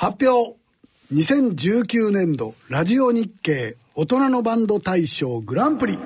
[0.00, 0.56] 発表。
[1.12, 5.98] 2019年度ラジオ日経大人のバンド大賞グランプリ。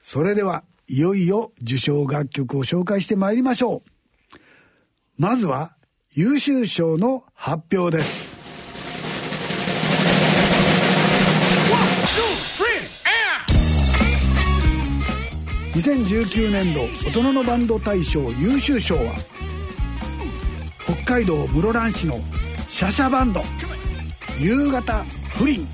[0.00, 4.38] それではいよいよ受賞楽曲を紹介してまいりましょう。
[5.18, 5.74] まずは
[6.14, 8.27] 優秀賞の発表です。
[15.78, 19.14] 2019年度大人のバンド大賞優秀賞は
[21.04, 22.16] 北海道室蘭市の
[22.66, 23.40] シャシャバンド。
[24.40, 25.04] 夕方
[25.36, 25.66] 不倫。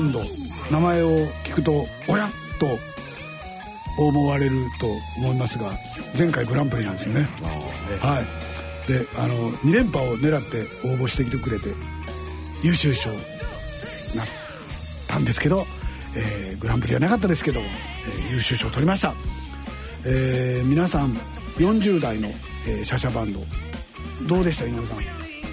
[0.00, 0.20] バンド
[0.70, 1.08] 名前を
[1.44, 2.66] 聞くとおやっと
[4.02, 4.86] 思われると
[5.18, 5.72] 思いますが
[6.18, 7.28] 前回グランプリなんですよね。
[8.00, 8.90] はい。
[8.90, 11.68] であの2連覇を狙って応募してきてくれて
[12.62, 14.26] 優秀賞になっ
[15.06, 15.66] たんですけど、
[16.16, 19.14] えー、グランプリはなかったですけど、えー、優秀賞を取りました、
[20.06, 21.12] えー、皆さん
[21.58, 22.28] 40代の、
[22.66, 23.40] えー、シャシャバンド
[24.28, 25.02] どうでした稲田さん？
[25.02, 25.06] い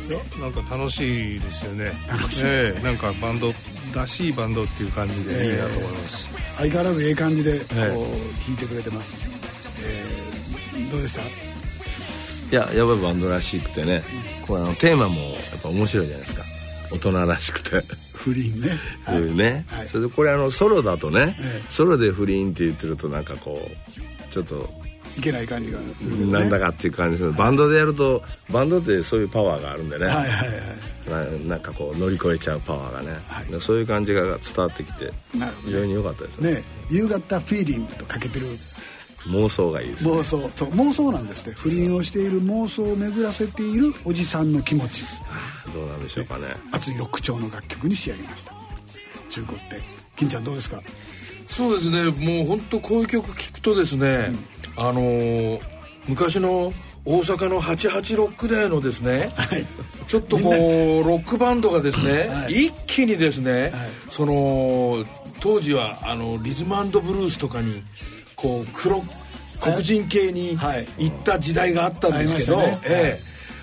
[0.09, 1.91] やなんか楽しいですよね。
[2.09, 3.51] 楽しいえー、なんかバンド
[3.97, 9.13] らしいバンドっていう感じでいいなと思います、えー、相変わらずええ感じでこう、弾いてくれてます、
[9.83, 11.21] えー、どうでした？
[11.21, 11.25] い
[12.51, 14.01] ややっぱりバンドらしくてね、
[14.41, 15.27] うん、これあのテーマもや
[15.57, 16.95] っぱ面白いじゃないですか。
[16.95, 17.81] 大人らしくて。
[18.13, 21.61] 不倫ね、 はい、ね、はい、それでこれあのソロだとね、え。
[21.69, 24.69] ソロで不倫って言ってるとなんかこうちょっと
[25.17, 31.47] いけない感じがする、ね、なんだかっていう感じですバンドでやるとバンドってそういうパワーがあるんでね、はいはいはい。
[31.47, 35.11] なんかこう乗り越えちゃうパワーがね、はい、そういう感じが伝わってきて
[35.65, 38.45] 非常に良かったですね夕方フィーリングとかけてる。
[39.29, 45.03] 妄想がいいです、ね、妄想そう妄想なんですね不倫をしている妄想を巡らせているおじさんの気持ち。
[45.73, 46.45] どうなんでしょうかね。
[46.71, 48.53] 熱いロック調の楽曲に仕上げました。
[49.29, 49.81] 中古って。
[50.15, 50.81] 金ちゃんどうですか？
[51.47, 52.03] そうですね。
[52.05, 54.35] もう本当こういう曲聴くとですね、うん、
[54.77, 55.61] あのー、
[56.07, 56.71] 昔の
[57.05, 59.65] 大阪の88ロックデーのですね、はい、
[60.07, 60.53] ちょっとこう
[61.07, 63.71] ロックバンドがですね、はい、一気にですね、はい、
[64.11, 65.05] その
[65.39, 67.81] 当時はあのリズムブルースとかに
[68.35, 69.01] こう黒
[69.61, 70.57] 黒人系に
[70.97, 73.17] 行った時代があったんですけど、え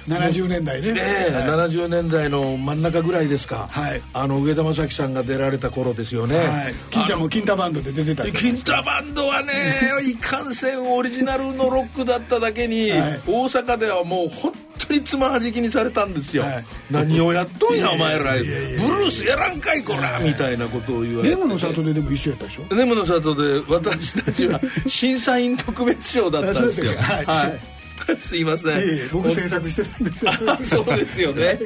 [0.08, 0.92] 70年代ね。
[0.92, 4.02] ねえ、はい70年代の真ん中ぐらいですか、はい。
[4.12, 6.74] あの上田正樹さんが出られた頃ですよね、はい。
[6.90, 9.52] 金ちゃんも金太バンドで出てたりとかキンタバンドはね
[10.10, 13.20] いかんせんオリジナルのロックだっただけに、はい。
[13.26, 14.52] 大阪ではもう本
[14.86, 16.64] 当につまはじきにされたんですよ、はい。
[16.90, 18.32] 何をやっとんやお前ら。
[18.32, 20.18] ブルースやらんかいこら。
[20.20, 21.34] みたいなことを言われて。
[21.34, 22.74] レモンの里ででも一緒やったでしょ？
[22.74, 26.92] ネムの里で私たちは審査員特別賞だったんですよ。
[26.96, 27.58] はい、
[28.24, 28.78] すいません。
[28.78, 30.30] いえいえ僕制作してたんですよ。
[30.32, 31.58] あそうですよね。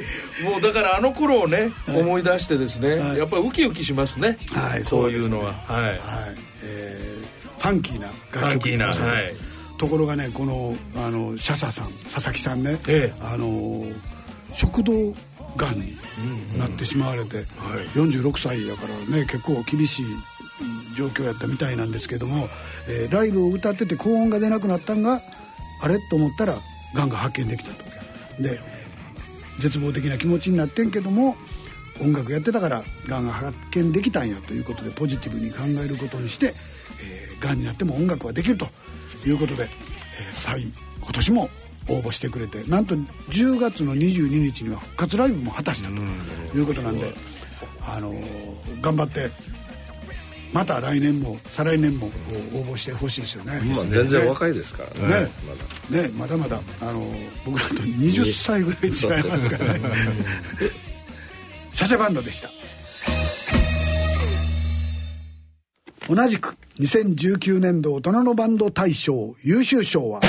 [0.42, 3.18] もうだからあの頃をね、思い出してですね、はい。
[3.18, 5.82] やっぱりウキウキしますね、はいこういうのは、はい。
[5.84, 5.98] はい。
[6.64, 9.34] えーファンキーな楽曲なはい。
[9.78, 13.20] ところがねこのあのシャサさん佐々木さんね、ええ。
[13.20, 13.84] あの
[14.54, 14.92] 食道
[15.56, 15.96] がんに
[16.56, 17.46] なってしまわれて、はい。
[17.96, 20.04] 46歳やからね結構厳しい
[20.96, 22.48] 状況やったみたいなんですけども、
[22.88, 25.20] えーライブを歌ってて高音が出なくなったんが
[25.82, 25.98] あれ？
[26.10, 26.56] と思ったら
[26.94, 27.84] がんが発見できたと。
[28.42, 28.60] で
[29.60, 31.36] 絶望的な気持ちになってんけども
[32.00, 36.46] 音楽やってたからがんが発見できたんやということでポジティブに考えることにして、
[37.02, 38.68] えー、がんになっても音楽はできると。
[39.26, 40.62] いうことで、えー、再
[41.00, 41.50] 今年も
[41.88, 45.96] 応募してくれてなんと10月の22日には復活ライブも果たしたと。
[46.56, 47.12] いうことなんで、
[47.84, 49.30] あのー頑張って
[50.52, 52.10] また来年も再来年も応
[52.64, 53.60] 募してほしいですよね。
[53.74, 55.30] まあ全然若いですからね。
[55.90, 56.02] ね。
[56.02, 57.06] ねまだまだあの
[57.44, 59.80] 僕らと20歳ぐらい違いますからね。
[61.74, 62.50] シャシャバンドでした。
[66.08, 70.20] 同じく2019年度大人のバンド大賞優秀賞は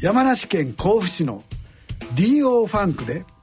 [0.00, 1.42] 山梨県甲府市の
[2.14, 3.24] DO ファンクで「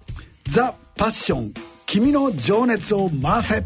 [0.49, 1.53] ザ・パッション。
[1.85, 3.63] 君の情熱を回せ」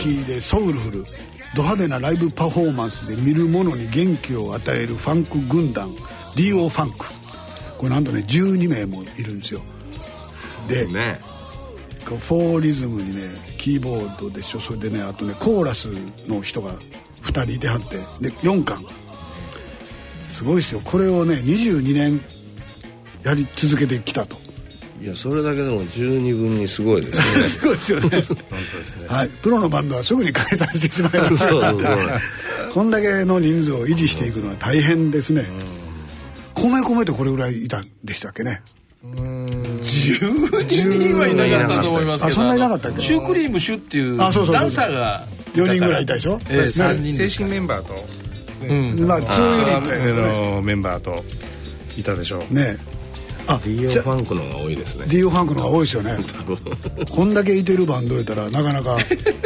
[0.00, 1.04] キーでソウルフル
[1.54, 5.90] ド派手なライブパフォーマンスで見る者に元気を与えるファンク軍団
[6.36, 7.06] DO ファンク。
[7.76, 9.60] これなんとね12名もいるんですよ。
[10.68, 11.20] で、ね。
[12.04, 13.28] フォーリズムにね
[13.58, 14.60] キーボードでしょ。
[14.60, 15.88] それでねあとねコーラス
[16.26, 16.72] の人が
[17.22, 18.82] 2人いてはってで4巻。
[20.24, 20.80] すごいですよ。
[20.82, 22.20] これをね22年
[23.22, 24.38] やり続けてきたと
[25.00, 27.42] いやそれだけでも十二分にすごいですね。
[27.44, 28.08] すごいですよね。
[28.10, 29.28] 本当ですねはい。
[29.28, 31.36] プロのバンドはすぐに解散してしまいます。
[31.38, 32.20] そうそうそう。
[32.74, 35.48] こんだけの人数を維持していくのは大変ですね。
[36.54, 38.60] 米米ってこれぐらいいたんでしたっけね。
[39.02, 39.80] 12
[40.62, 43.00] 人はいなかったと思いますけどあそんないなかったっけ？
[43.00, 44.62] シュークリームシュっていうあそうそうそう。
[44.62, 47.94] ダンサーが4人ぐらいいたでしょ、ええ三人正式メンバーと、
[48.62, 49.06] うん。
[49.06, 50.54] まあ2ユニットやけどね。
[50.56, 51.24] のメンバーと
[51.96, 52.54] いたでしょう。
[52.54, 52.76] ね。
[52.76, 52.99] あ
[53.58, 55.06] DO じゃファンクの方が多いですね。
[55.06, 56.18] DO ファンクの方が多いですよね。
[57.10, 58.98] こんだけいてるバンドやったらなかなか。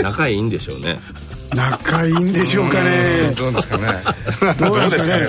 [0.03, 1.01] 仲いいんでしょうね。
[1.55, 3.33] 仲いいんでしょうかね。
[3.37, 3.85] どうですかね。
[4.59, 5.29] どうなんですかね。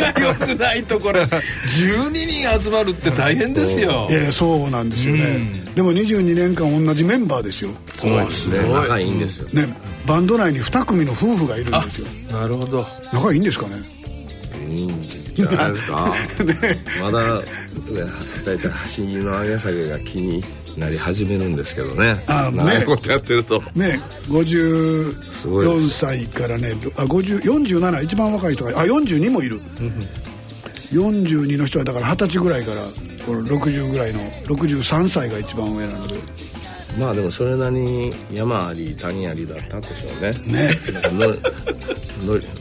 [0.00, 4.06] 仲良くないとこれ12人集まるって大変ですよ。
[4.10, 7.70] いやいやそうなんですよね、でも22年間同じメンバーですよ。
[7.96, 8.68] そうですね。
[8.72, 9.48] 仲いいんですよ。
[9.52, 9.68] ね
[10.06, 12.06] バンド内に2組の夫婦がいるんですよ。
[12.32, 12.86] なるほど。
[13.12, 13.76] 仲いいんですかね
[14.70, 15.08] いいん。
[15.34, 16.14] じゃないですか。
[17.02, 17.42] まだ
[18.44, 20.42] だいたい走りの上げ下げが気に
[20.76, 22.22] なり始めるんですけどね。
[22.26, 22.56] あね。
[22.56, 23.62] 長いことやってると。
[23.74, 24.00] ね。
[24.30, 29.60] ごいで54歳からねあ50 47一番若い人があ42もいる。
[30.90, 32.82] 42の人はだから二十歳ぐらいから
[33.26, 36.14] この60ぐらいの63歳が一番上なので。
[36.98, 40.32] まあでもそれなりに山あり谷ありだったでしょうね。
[40.46, 40.70] ね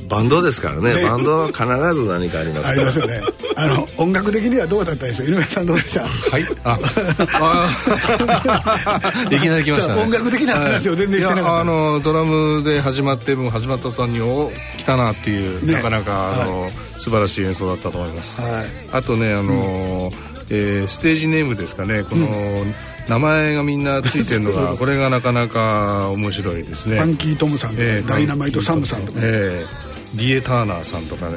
[0.08, 0.94] バンドですからね。
[0.96, 1.04] ね。
[1.04, 2.76] バンドは必ず何かありますあから。
[2.80, 3.22] りますよね。
[3.56, 5.28] あの音楽的にはどうだったでしょう？
[5.30, 6.02] 井上さんどうでした？
[6.06, 6.46] はい。
[6.64, 6.80] あ
[7.34, 10.02] あ いきなり来ましたね。
[10.02, 11.60] 音楽的な話を全然してなかった。
[11.60, 15.74] あのドラムで始まってもう始まった途端にお来たなっていう、ね。
[15.74, 18.66] なかなかあの、素晴らしい演奏だったと思います、はい。
[18.92, 20.12] あとねあの、
[20.50, 22.04] えーステージネームですかね。
[22.04, 22.28] この、
[23.08, 26.98] 名前がみんなついてるのが これがなかなか面白いですね。
[26.98, 31.36] ファンキートムさんとか、えーダイナマイトサムさんとか、ええリエ・ターナーさんとかね。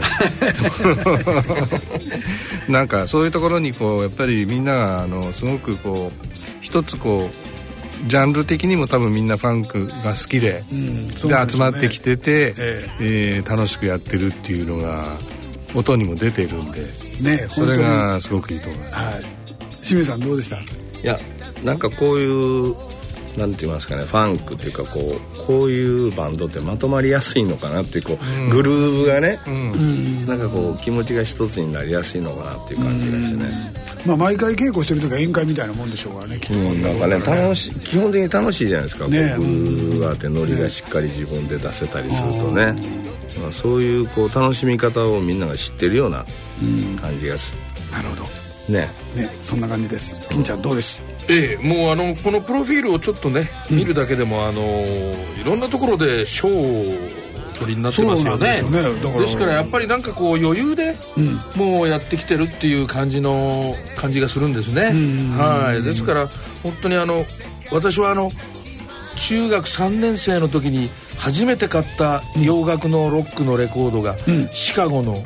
[2.69, 6.27] なんかそういうところにこうやっぱりみんながあのすごくこう
[6.61, 13.43] 一つこうジャンル的にも多分みんなファンクが好きで、うんでなんで集まってきてて、ええ。
[13.45, 15.17] ー楽しくやってるっていうのが
[15.75, 16.81] 音にも出てるんで。
[17.21, 19.25] ねそれがすごくいいと思います、はい。
[19.85, 20.57] 清水さんどうでした？
[20.57, 20.61] い
[21.03, 21.19] や
[21.65, 22.75] なんかこういう
[23.37, 29.39] なんて言いますかねファンクっていうかこうこういうバンドってまとまりやすいのかなっていうこう、グルーヴがね、
[30.27, 33.73] なんかこう気持ちが一つになりやすいのかなっていう感じがしてね、
[34.05, 42.75] まあ毎回稽古してる時は宴会みたいなもんでしょうからねきっと、うん、なんかね楽しい基本的に楽しいじゃないですか、ねこうグルーヴがあってノリがしっかり自分で出せたりするとね、
[43.41, 46.25] まあ、そういうこう楽しみ方をみんなが知ってるような
[47.01, 47.55] 感じがす
[47.91, 48.25] なるほど。
[48.69, 48.89] るね。
[49.17, 50.17] ねそんな感じです。
[50.29, 51.03] 金ちゃんどうです？
[51.29, 54.63] ええもうあのこのプロフィールをちょっとね見るだけでもあの
[55.41, 58.47] いろんなところで賞をお取りになってますよね。
[58.47, 58.83] ですよね。
[58.83, 59.21] だから。
[59.21, 60.97] ですからやっぱりなんかこう余裕で
[61.57, 64.93] もうやってきてるっていう感じの感じがするんですね。
[65.37, 65.83] はい。
[65.83, 66.29] ですから
[66.63, 67.25] 本当にあの
[67.71, 68.33] 私はあの
[69.17, 70.89] 中学3年生の時に
[71.21, 74.17] 初めて買った洋楽のロックのレコードが、
[74.55, 75.23] シカゴの、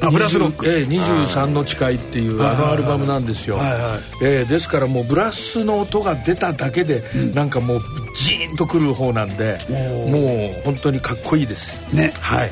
[0.00, 0.66] あブラスロック。
[0.66, 4.24] ええ23の誓いっていうあのアルバムなんですよ、はいはい。
[4.24, 7.04] ええですからもうブラスの音が出ただけで、
[7.34, 7.82] なんかもう
[8.16, 11.94] ジーンとくる方なんでおもう本当にかっこいいです。
[11.94, 12.12] ね。
[12.18, 12.50] はい。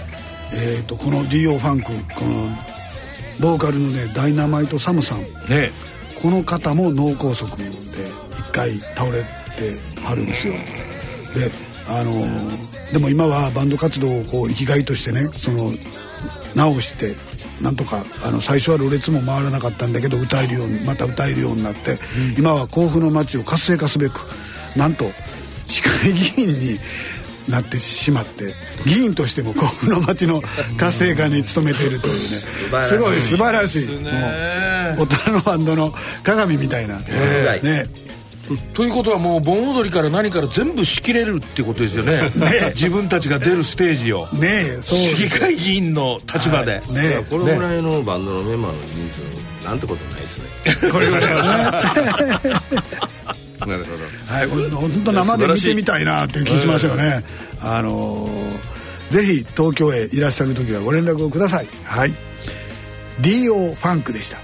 [0.54, 1.58] えー、とこの D.O.
[1.58, 2.48] ファンクこの
[3.40, 5.22] ボーカルのねダイナマイトサムさん。
[5.48, 5.72] ね。
[6.22, 7.64] この方も脳梗塞で
[8.30, 9.24] 一回倒れ
[9.56, 10.54] てはるんですよ。
[11.34, 11.50] で
[11.88, 15.72] あのーでも今はバンド活動をこう生きがいとしてねその
[16.54, 17.14] 直して
[17.62, 21.98] なんとかあの最初はろれつも回らなかったんだけど歌えるようにまた歌えるようになって、
[22.36, 24.20] 今は甲府の街を活性化すべく
[24.76, 25.06] なんと
[25.66, 26.78] 市会議員に
[27.48, 28.52] なってしまって
[28.84, 30.42] 議員としても甲府の街の
[30.78, 32.84] 活性化に努めているというね。
[32.84, 33.88] すごい素晴らしい。
[33.88, 38.05] もう大人のバンドの鏡みたいな、はいね
[38.74, 42.30] ということはもう盆踊りから何から全部仕切れるってことですよね。
[42.74, 44.26] 自分たちが出るステージを。
[44.32, 47.08] ねえそう市議会議員の立場で、ね。
[47.08, 49.08] いやこれぐらいのバンドのメンバーの人
[49.60, 50.90] 数なんてことないですね。
[50.92, 51.42] これぐらいは
[52.42, 52.50] ね。
[53.66, 54.34] なるほど。
[54.34, 57.24] はい本当生で見てみたいなっていう気しますよね、
[57.60, 58.76] あのー
[59.10, 61.68] ぜひ東京へいらっしゃる時はご連絡をください。
[61.84, 62.12] はい。
[63.20, 63.74] D.O.
[63.74, 64.38] ファンクでした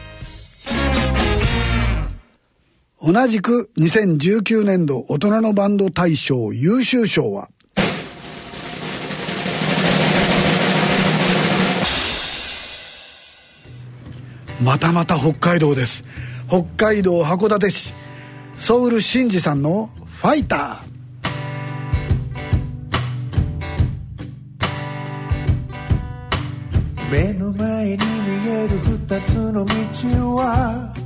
[3.04, 7.48] 同じく2019年度大人のバンド大賞優秀賞は？
[14.62, 16.04] またまた北海道です。
[16.46, 17.92] 北海道函館市。
[18.56, 20.92] ソウル真司さんの「ファイター」
[27.10, 29.72] 目の前に見える二つの道
[30.36, 31.01] は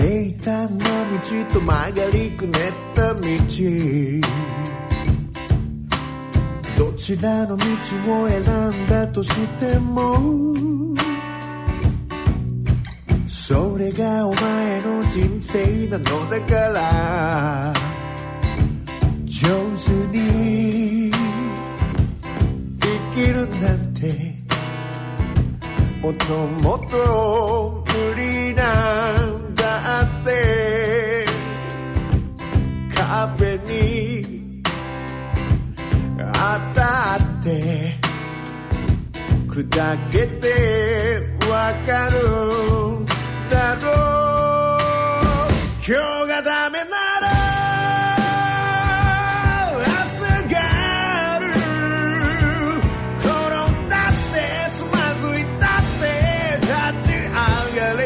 [0.00, 0.84] 平坦な
[1.20, 1.20] 道
[1.52, 3.20] と曲がりくねった道。
[6.78, 7.64] どちらの道
[8.22, 10.54] を選んだとしても
[13.28, 17.74] それがお前の人生なのだから。
[19.26, 21.10] 上手に
[22.78, 24.34] 生きるなんて
[26.02, 29.19] もっともっと無理な
[39.48, 39.64] 砕
[40.12, 42.20] けてわかる
[43.48, 44.80] だろう。
[45.82, 47.32] 今日がダメなら
[49.72, 49.80] 明
[50.18, 50.56] 日が
[51.34, 51.46] ある。
[53.18, 53.24] 転
[53.70, 54.36] んだって
[54.76, 56.04] つまずいたって
[56.60, 57.32] 立ち上
[57.80, 58.04] がれ。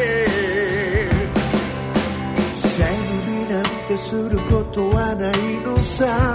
[2.55, 2.87] 背伸
[3.27, 6.34] びなんてすることはないのさ。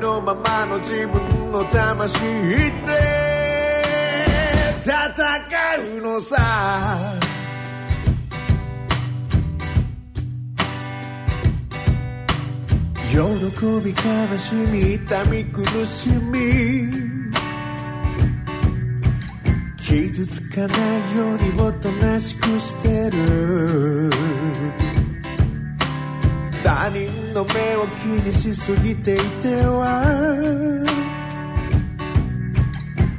[0.00, 2.70] のままの自分の魂で
[4.82, 6.36] 戦うのさ。
[13.10, 13.16] 喜
[13.84, 17.20] び悲しみ痛み苦しみ。
[19.76, 20.76] 傷つかな
[21.12, 24.10] いようにおとなしくしてる。
[26.80, 30.02] 他人の目を気にしすぎていては？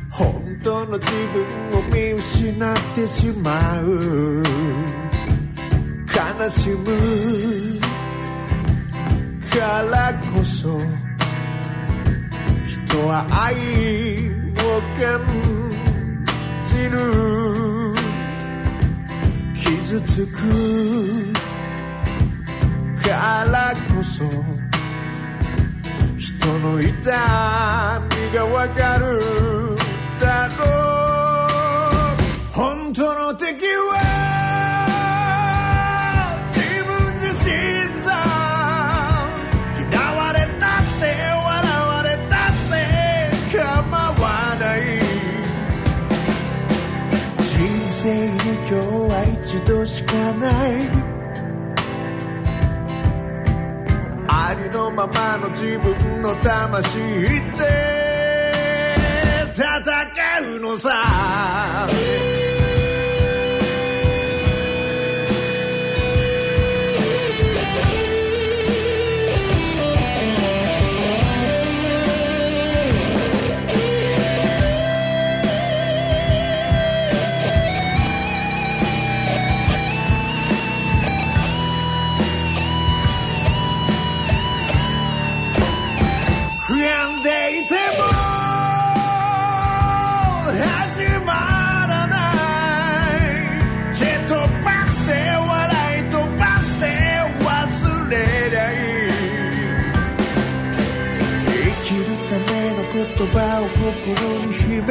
[0.09, 4.43] 本当の自分を見失ってしまう。
[6.07, 6.85] 悲しむ。
[9.51, 10.79] からこそ
[12.65, 13.53] 人は愛
[14.57, 15.21] を感
[16.65, 16.97] じる。
[19.53, 21.30] 傷つく。
[23.11, 24.23] からこそ
[26.17, 26.87] 人の痛
[28.09, 29.19] みがわかる
[30.17, 32.15] だろう。
[32.53, 33.99] 本当の敵は
[36.47, 37.51] 自分自身
[38.01, 38.07] さ。
[39.91, 41.03] 嫌われたって
[41.35, 42.73] 笑われたって
[43.57, 43.61] 構
[43.97, 44.23] わ
[44.57, 44.79] ない。
[47.43, 47.51] 人
[47.91, 48.37] 生に
[48.69, 48.75] 今日
[49.11, 51.10] は一度しかない。
[54.51, 57.71] ありのままの自分の魂で
[59.55, 60.91] 戦うのさ。
[103.91, 104.89] 心に秘め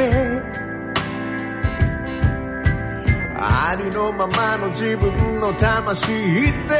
[3.43, 6.75] ありのままの自分の魂で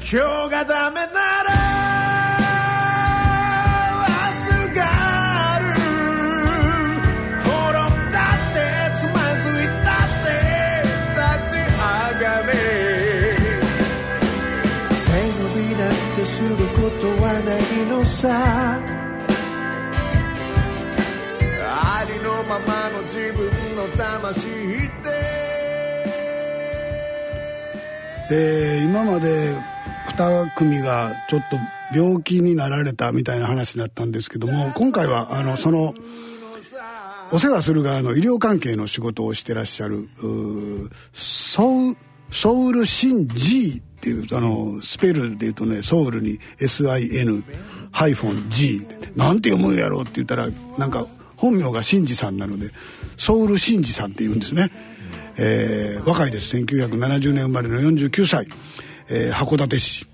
[0.00, 1.12] 今日がダメな
[1.42, 1.50] ら
[4.06, 4.10] 明
[4.68, 4.80] 日が
[5.54, 5.64] ある。
[7.40, 8.58] 転んだって
[8.98, 10.28] つまずいたって
[11.16, 11.78] 立ち上
[12.22, 12.50] がれ。
[14.92, 18.99] 背伸びなんてすることはないのさ。
[22.50, 25.20] ままの自分の魂で
[28.32, 29.54] えー今まで
[30.16, 31.56] 2組がちょっと
[31.96, 35.94] 病気になられたみたいな話だったんですけども今回はあのその
[37.32, 40.08] お世話する側の医療関係の仕事をしてらっしゃる
[41.12, 41.94] ソウ
[42.32, 47.44] ソウルシン G っていうあのスペルで言うとねソウルに SIN
[47.92, 51.06] ハイフォン G なんて読むんやろうって言ったらなんか
[51.40, 52.70] 本名がシンジさんなので
[53.16, 54.70] ソウル真司さんっていうんですね、
[55.38, 56.56] えー、若いです。
[56.56, 58.46] 1970年生まれの49歳、
[59.08, 60.06] えー、函館市。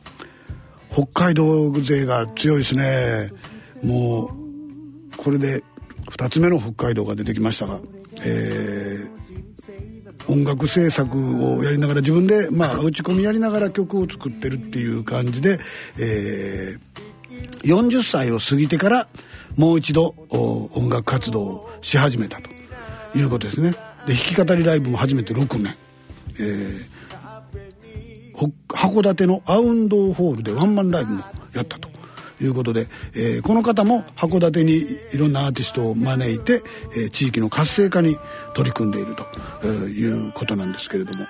[0.93, 3.31] 北海道勢が強いですね。
[3.83, 5.63] もうこれで
[6.11, 7.81] 2つ目の北海道が出てきましたが、
[8.23, 15.59] えー、音楽制作をやりながら自分で、まあ、打ち込みやりながら曲を作ってるっていう感じで、
[15.99, 19.09] えー、40歳を過ぎてから
[19.57, 22.51] もう一度音楽活動をし始めたと
[23.17, 23.73] いうことですね。
[24.07, 25.77] で弾き語りライブも始めて6年、
[26.39, 31.89] えー、函館のアウンドホールでワンマンライブもやったと
[32.41, 34.81] いうことで、えー、この方も函館に
[35.13, 36.63] いろんなアーティストを招いて、
[36.97, 38.17] えー、地域の活性化に
[38.55, 39.27] 取り組んでいると、
[39.65, 41.27] えー、いうことなんですけれども。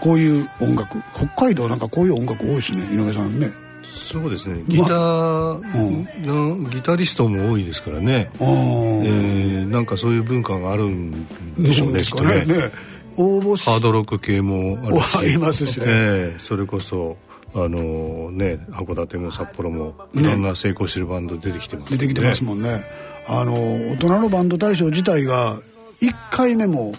[0.00, 3.63] こういう音楽北海道なんかこういう音楽多いですね井上さんね。
[3.94, 4.62] そうですね。
[4.66, 11.26] ギターの、ギタリストも多いですからね、えー、なんかそういう文化があるん
[11.56, 12.44] でしょうねきっとね。
[12.44, 12.70] ね。
[13.16, 15.34] 応募ハードロック系もあるし。
[15.34, 17.16] いますしね、えー、それこそ
[17.54, 22.82] あのね函館も札幌もいろんな成功してるバンド出てきてます、ね、出てきてますもんね。
[23.28, 25.56] あの大人のバンド大賞自体が
[26.02, 26.92] 1回目も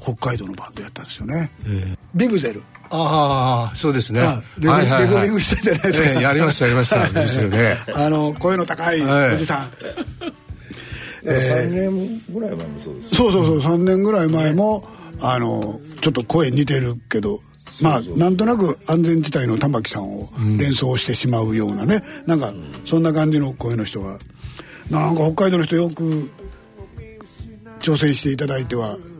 [0.00, 4.20] 北海道のバンドやったんですよね、えー、ビブゼルああそうですね。
[4.58, 7.08] レコーディングしたじゃないですか、えー、やりましたやりました。
[7.08, 7.76] ですよね。
[7.94, 9.70] あの声の高いおじさん、
[11.24, 14.88] えー、3年ぐらい前もそうです、そうそうそう3年ぐらい前も
[15.20, 17.40] あのちょっと声似てるけど
[17.80, 24.18] まあなんとなく安全地帯の玉木さんを連想してしまうようなね、うん、なんかそんな感じの声の人が。
[24.90, 26.30] なんか北海道の人よく
[27.80, 29.17] 挑戦していただいては、うん、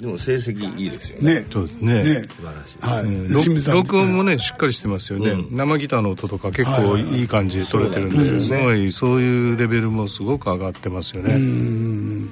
[0.00, 1.40] でも成績いいですよね。
[1.40, 1.46] ね。
[1.52, 2.02] そうですね。
[2.02, 2.22] ね。
[2.22, 11.34] 素晴らしい、はい、録音もねしっかりしてますよね、うん、生ギターの音とか結構いい感じで取れてるんで、はいすごいそういうレベルもすごく上がってますよね。
[11.34, 12.30] うん。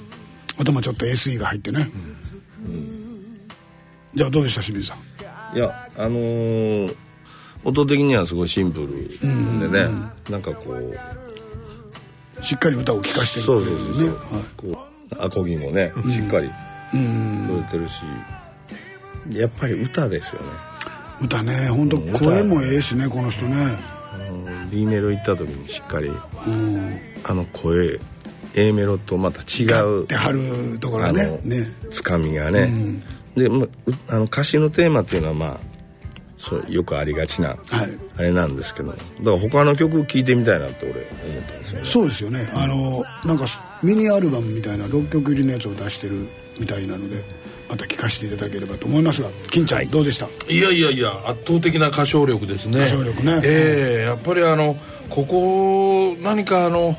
[0.58, 1.90] 頭ちょっと SE が入ってね、
[2.66, 3.48] うん。
[4.14, 4.96] じゃあどうでした清水さ
[5.52, 5.56] ん？
[5.56, 6.96] いやあのー、
[7.64, 8.88] 音的にはすごいシンプル
[9.60, 10.12] でね、うん。
[10.26, 10.98] うん、なんかこう。
[12.40, 14.02] しっかり歌を聴かせてるそうそうそう。
[14.04, 14.16] ね、はい、
[14.56, 16.48] こうアコギもね、しっかり
[16.92, 18.02] 取れてるし、
[19.30, 20.46] やっぱり歌ですよね
[21.22, 23.78] 歌ね本当声もええしねこの人ね
[24.70, 26.10] B メロ行った時にしっかり、
[27.24, 27.98] あの声
[28.54, 32.70] A メロとまた違うってはるところねねつかみがね、
[33.36, 33.66] で、ま
[34.08, 35.60] あの歌詞のテーマっていうのはまあ
[36.38, 38.56] そうよくありがちな、はいあれなん。
[38.56, 41.58] ですけどだから他の曲聴いてみたいなって俺思ったん。
[41.58, 43.38] ですよねそうですよね、あのなん。
[43.38, 43.46] か
[43.82, 47.22] ミニアルバムみたいな6曲入りのやつを出してるみたいなので
[47.68, 50.26] また聴かせていただければと思いますが金ちゃん、はい、どうでした？
[50.48, 52.86] いやいやいや圧倒的な歌唱力ですね。
[52.86, 53.40] 歌唱力ね。
[53.44, 54.76] ええー、やっぱりあの
[55.10, 56.96] ここ何かあの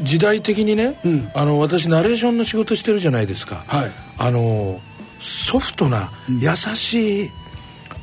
[0.00, 4.80] 時代的にね、うん、あの私ナレーションの仕事してるじゃないですか、はい、あの
[5.20, 7.30] ソフトな優しい、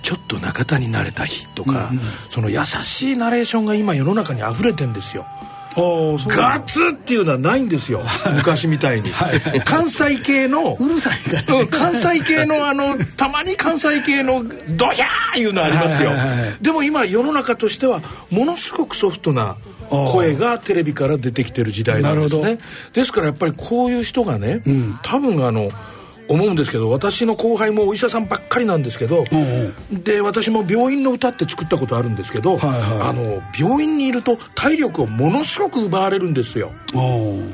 [0.04, 5.26] ちょっと仲田になれた日とか、うんうん、その優しいナレーションが今世の中に溢れてんですよ
[6.28, 8.02] ガツっていうのはないんですよ。
[8.36, 9.12] 昔みたいに。
[9.12, 10.76] はい、関西系の。
[10.80, 16.12] うるさいから、ね、関西系のあのたまに関西系のドヒャーいうのありますよ、
[16.62, 19.58] でも今世の中としてはものすごくソフトな
[19.90, 22.58] 声がテレビから出てきてる時代なんですね。
[22.94, 25.72] ですからやっぱりこういう人がね、うん、多分あの
[26.30, 36.72] 思うんですけど私の後輩もお医者さんばっかりなんですけど、うんうん、で私も病院の歌って作ったことあるんですけど、はいはい、あの病院にいると体力をものすごく奪われるんですよ。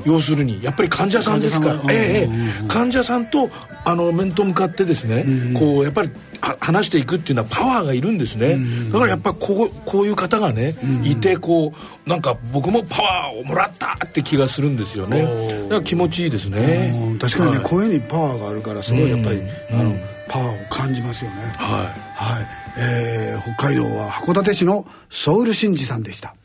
[0.06, 3.50] 要するにやっぱり患者さんですから、ええ、患者さんと
[3.84, 6.12] あの面と向かってですね、うんうん、こうやっぱり
[6.42, 11.74] 話していくっていうのはパワーがいるんですね、うんうん、だからやっぱこうこういう方がね、うんうん、いてこ
[12.06, 15.24] うなんか僕もパワーをもらったって気がするんですよね。
[15.64, 17.18] だから気持ちいいですね。
[17.20, 19.96] 確かにね、はい、声にパワーがあるからすごいやっぱり、あの
[20.28, 21.54] パワーを感じますよね。
[21.56, 22.48] はい、はい。
[22.78, 26.36] えー、北海道は函館市のソウル真司さんでした。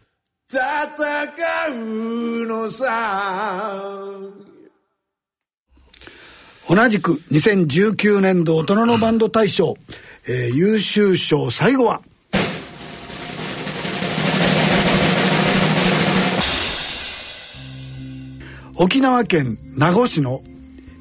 [0.52, 0.58] 戦
[1.72, 3.94] うのさ
[6.68, 9.76] 同じく2019年度大人のバンド大賞、
[10.28, 12.02] えー、優秀賞最後は
[18.74, 20.40] 沖縄県名護市の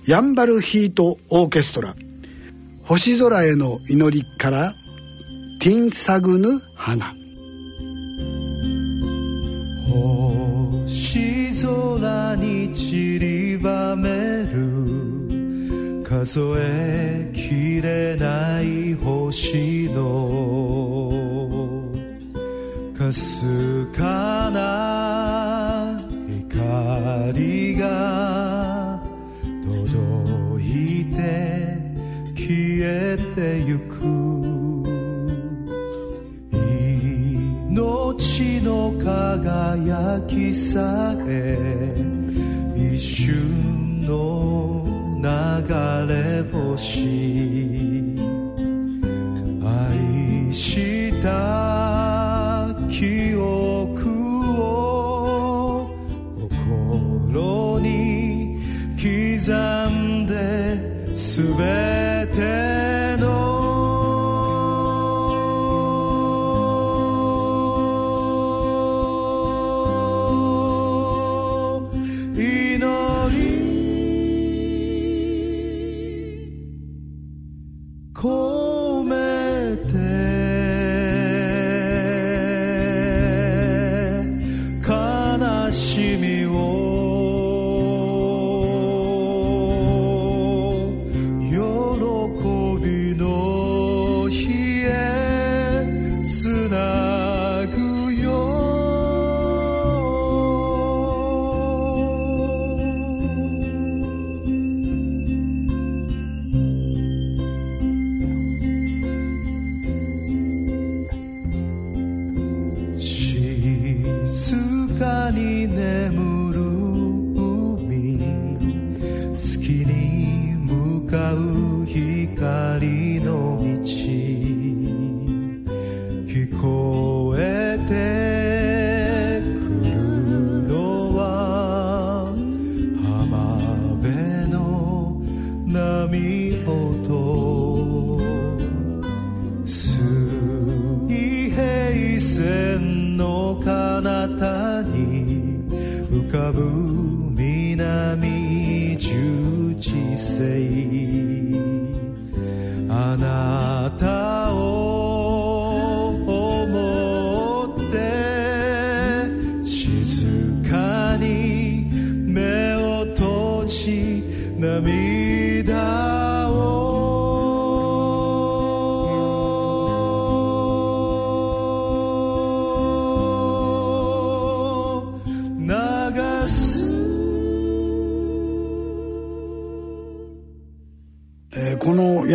[0.06, 1.96] ヤンバルヒートオーケストラ。
[2.84, 4.74] 星空への祈りから
[5.60, 7.14] ティンサグヌ花。
[10.88, 14.10] 星空に散りばめ
[14.52, 16.04] る。
[16.04, 21.30] 数えきれない星の。
[22.98, 26.02] かすかな
[26.50, 28.69] 光が。
[29.92, 31.18] 届いて
[32.36, 32.48] 消
[32.84, 34.00] えてゆく。
[37.72, 41.96] 命の輝きさえ
[42.76, 44.86] 一瞬の
[45.22, 45.28] 流
[46.08, 47.06] れ星。
[49.64, 54.10] 愛した記憶
[54.62, 55.90] を
[57.32, 58.60] 心に
[58.98, 59.79] 刻む。
[61.60, 61.99] 全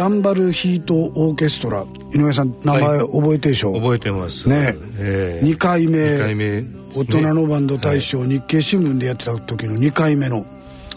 [0.05, 1.87] このヤンバルヒートオーケストラ。
[2.13, 4.49] 井上さん名前覚えてるでしょ、覚えてます。
[4.51, 4.75] ね。
[4.99, 5.47] ええ。
[5.47, 6.11] 2回目。
[6.11, 6.67] 二回目ね。
[6.95, 10.45] 大人のバンド大賞、日経新聞でやってた時の2回目の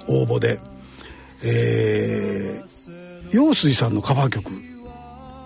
[0.09, 0.59] 応募で。
[1.43, 4.51] えー、陽水さんのカバー曲。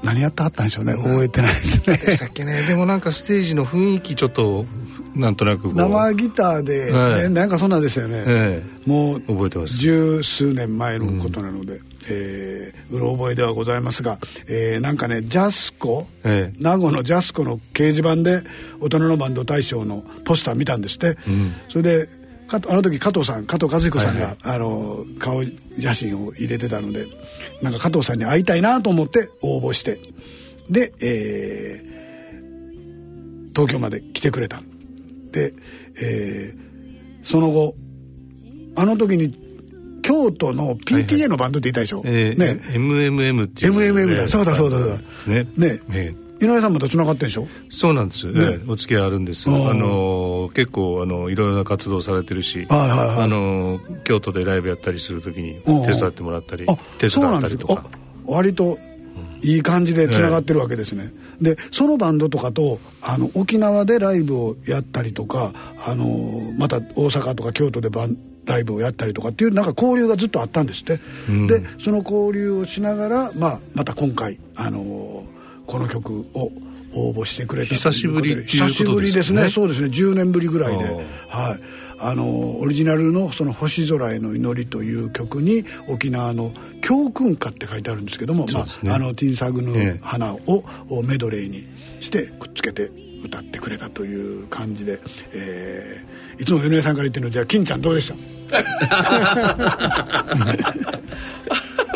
[0.04, 0.93] 何やってはったんでしょうね。
[0.93, 1.97] 覚えてないですね。
[1.97, 2.63] でしたっけね。
[2.63, 4.65] でもなんかステージの雰囲気ちょっと
[5.15, 7.30] なんとなく生ギターで、ねはい。
[7.30, 9.78] なんかそんなんですよね、えもう覚えてます。
[9.78, 12.41] 十数年前のことなので、えー
[12.92, 16.62] うろ覚えではございますが、えーなんかねジャスコ、ええ。
[16.62, 18.44] 名護のジャスコの掲示板で
[18.80, 21.18] 大人のバンド大賞のポスター見たんですって、
[21.70, 22.08] それで
[22.48, 25.44] かあの時加藤さん加藤和彦さんが、あの顔
[25.80, 27.08] 写真を入れてたので
[27.62, 30.00] なんか加藤さんに会いたいなと思って応募して。
[30.70, 31.92] で、えー
[33.54, 34.62] 東京まで来てくれた。
[35.32, 35.54] で、
[36.02, 36.62] えー
[37.24, 37.76] その後
[38.76, 39.51] あの時に
[40.02, 42.60] 京都の PTA のバンドっていたでしょ、ええね。
[42.70, 44.28] MMM っていう、MMM だ。
[44.28, 44.98] そうだそうだそうだ。
[45.32, 45.48] ね。
[45.58, 45.80] ね。
[45.92, 47.48] え井上さんまた繋がってんでしょ？
[47.70, 48.40] そうなんですよ、ね。
[48.44, 49.48] ええお付き合いあるんです。
[49.48, 53.24] あのー結構あのいろいろな活動されてるし、はいはいはい。
[53.26, 57.86] あのー京都でライブやったりするときに手伝ってもらったりあ手伝ったりとか。
[57.86, 58.80] あ割と
[59.44, 61.12] いい感じでつながってるわけですね、
[61.42, 65.52] でそのバンドとかとあの沖縄でライブをやったりとか
[65.86, 66.06] あの
[66.58, 70.98] また大阪とか京都でバンライブをやったりとかっていうなんか交流がずっとあったんですって、
[71.48, 75.26] でその交流をしながら、まあ、また今回あの
[75.68, 76.52] この曲を
[76.94, 79.44] 応募してくれた久しぶりっていうこと久しぶりですね。
[79.44, 79.88] ですねそうですね。
[79.88, 81.06] 10年ぶりぐらいで。
[81.30, 81.60] あはい。
[82.04, 86.52] あのオリジナルの「その星空への祈り」という曲に沖縄の
[86.82, 91.68] 「教訓歌」って書いてあるんですけども、ねあ、あのティンサグえのえ花をおメドレーに
[92.00, 92.90] してくっつけて
[93.24, 95.00] 歌ってくれたという感じで、
[95.34, 98.12] えーいつも米上さんから言ってるのじゃあ金ちゃんどうでし
[98.50, 98.58] た？
[98.58, 98.64] あ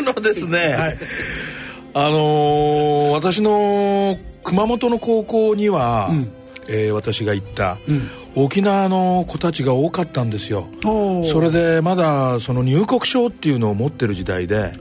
[0.02, 0.98] のですね、はい。
[1.94, 6.10] あのー私の熊本の高校には、
[6.68, 7.78] えー私が行った、
[8.36, 10.68] 沖縄の子たちが多かったんですよ。
[10.82, 14.74] それでまだその入国証っていうのを持ってる時代で、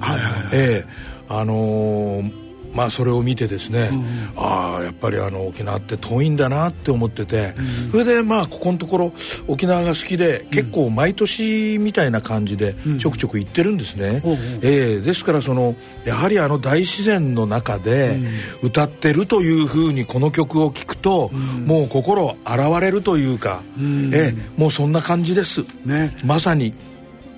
[0.53, 0.87] ええ
[1.27, 2.44] あのー
[2.75, 3.89] まあそれを見てですね、
[4.35, 9.13] うん、ああやっぱりあの沖縄って遠いんだなって思ってて、うん、それでまあここのところ
[9.47, 18.17] 沖縄が好きで、結構毎年みたいな感じでちょくちょく行ってるんですね、うん、えー、ですからそのやはりあの大自然の中で
[18.61, 21.29] 歌ってるというふうにこの曲を聴くと、
[21.65, 26.73] もう心洗われるというか、えー、もうそんな感じです、ね、まさに。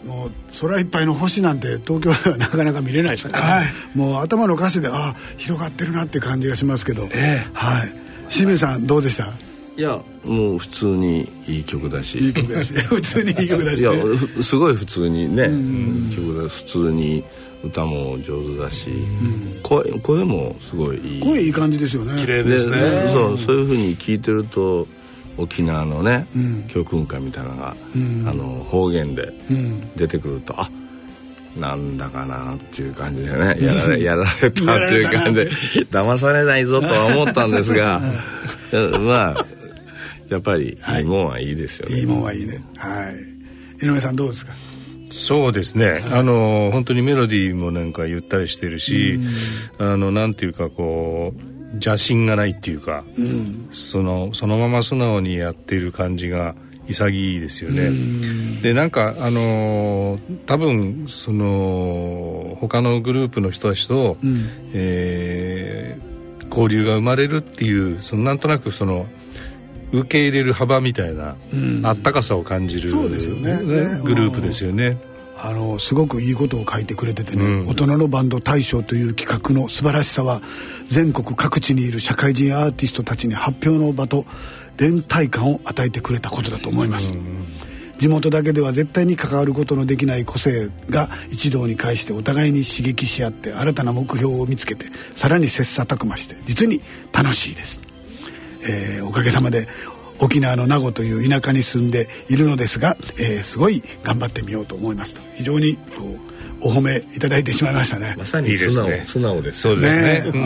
[0.08, 7.92] もう空いっぱいの星なんて東京ではなかなか見れないですから、ね、はい、もう頭の歌詞でああ広がってるなって感じがしますけど、えー、はい。
[8.30, 9.26] 清水さんどうでした？
[9.78, 12.18] いやもう普通にいい曲だし。
[12.20, 12.74] いい曲だし。
[12.74, 13.94] 普通にいい曲だし、ね、いや
[14.44, 15.46] すごい普通にね
[16.16, 17.24] 曲だ普通に
[17.64, 18.94] 歌も上手だし、う
[19.60, 21.22] ん、声声もすごいいい。
[21.22, 22.20] 声いい感じですよね。
[22.20, 23.12] 綺麗ですね。
[23.14, 24.88] そうそういうふうに聞いてると
[25.38, 29.32] 沖縄のね、うん、教訓歌みたいなのが、うん、あの方言で
[29.96, 30.70] 出てくると、うん、あ
[31.70, 34.62] なんだかなっていう感じでねやられ やられたって
[34.96, 35.50] いう感じで
[35.92, 38.02] 騙されないぞとは思ったんですが
[39.00, 39.46] まあ
[40.30, 41.02] やっぱりい。
[41.02, 42.64] いもんはいいですよね、はい、いいもんはいいね。
[42.78, 43.10] は
[43.82, 43.86] い。
[43.86, 44.54] 井上さんどうですか？
[45.10, 49.20] そうですね、はい、あの本当にメロディーもなんかゆったりしてるし、
[49.78, 56.56] あのなんていうかこう邪心がないっていうか、うん、そのそのまま素直にやっている感じが
[56.88, 57.92] 潔いですよね。
[58.62, 69.06] でなんかあのー、多分その他のグループの人たちと、うん、えー、交流が生まれるっていうそのなんとなくその
[69.92, 73.58] 受け入れる幅みたいな、うん、あったかさを感じる、そうですよね。
[74.04, 74.98] グループですよね。
[75.40, 80.42] あのすごくいいことを書いてくれててね、うん、大人のバンド大賞という企画の素晴らしさは
[80.86, 84.26] 全国各地にいる社会人アーティストたちに発表の場と
[84.78, 87.48] 連帯感を与えてくれたことだと思います、うん、
[87.98, 97.82] 地元だけでは絶対に関わることのできない個性が一堂に会してお互いに刺激し合って新たな目標を見つけてさらに切磋琢磨して実に楽しいです、
[98.68, 99.68] えー、おかげさまで
[100.20, 106.28] 沖縄の名護という田舎に住んでいるのですが、えー、すごい頑張ってみようと思いますと非常にこう
[106.64, 108.16] お褒めいただいてしまいましたね。
[108.18, 109.62] まさに素直ね、素直です。
[109.62, 110.42] そうですね。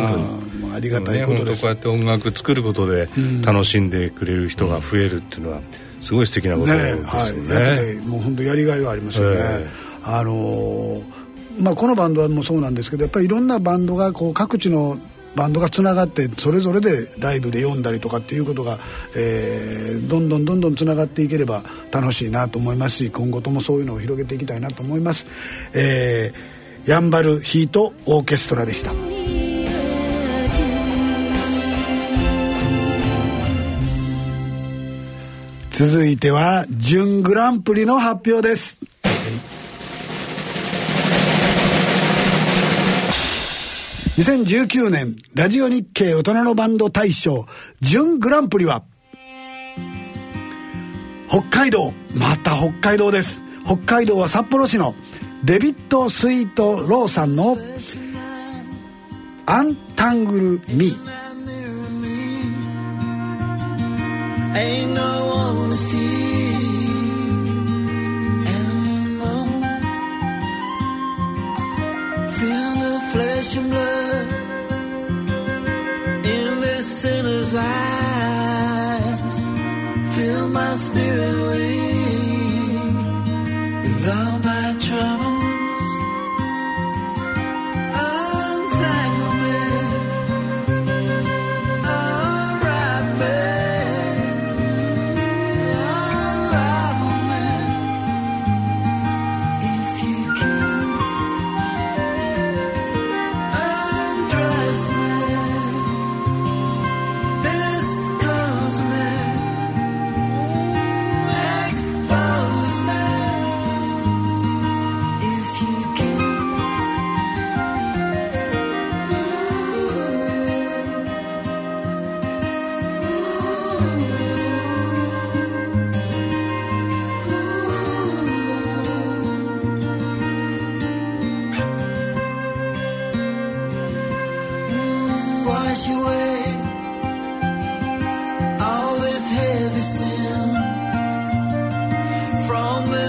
[0.72, 1.62] あありがたいことです。
[1.62, 3.08] こうやって音楽作ることで
[3.46, 5.62] 楽しんでくれる人が増えるっていうのは
[6.02, 7.02] すごい素敵なことですよね。
[7.02, 9.38] ねはい、やっててもう本当やりがいはありますよね。
[9.40, 11.04] えー、あのー、
[11.62, 14.98] まあこのバンドはもそうなんですけどやっぱりいろんなバンドがこう各地の
[15.36, 18.80] バンドがつながってそれぞれでライブで読んだりとかっていうことが、
[19.16, 25.26] えー、どんどんどんどんつながっていければ楽しいなと思いますし今後ともそういうのを広げていきたいなと思います。
[25.74, 28.92] えー、やんばるヒートオーケストラでした。
[35.72, 38.78] 続いては準グランプリの発表です。
[44.18, 47.46] 2019年ラジオ日経大人のバンド大賞
[47.80, 48.84] 準グランプリは
[51.30, 53.42] 北海道また北海道です。
[53.66, 54.96] 北海道は札幌市の
[55.46, 57.58] デビッド・スイート・ローさんの
[59.48, 61.12] 「Untangle Me」
[73.42, 74.28] blood
[76.26, 79.40] in this sinner's eyes.
[80.16, 81.81] Fill my spirit with,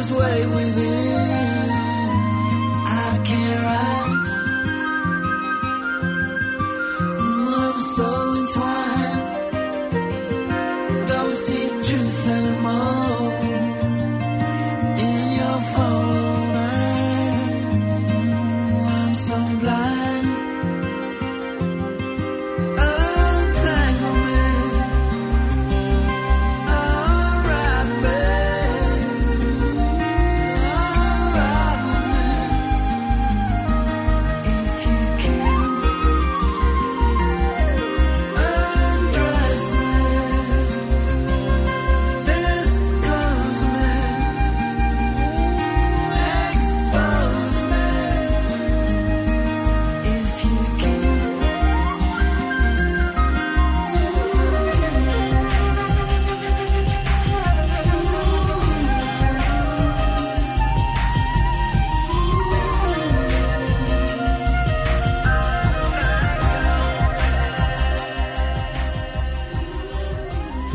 [0.02, 1.51] his way within.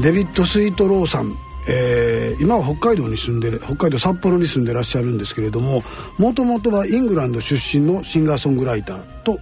[0.07, 1.35] デビッド・スイートローさん
[1.69, 5.83] えー、今は北海道に住んでる北海道札幌に住んでらっしゃるんですけれども
[6.17, 9.37] もともとはイングランド出身のシンガーソングライターと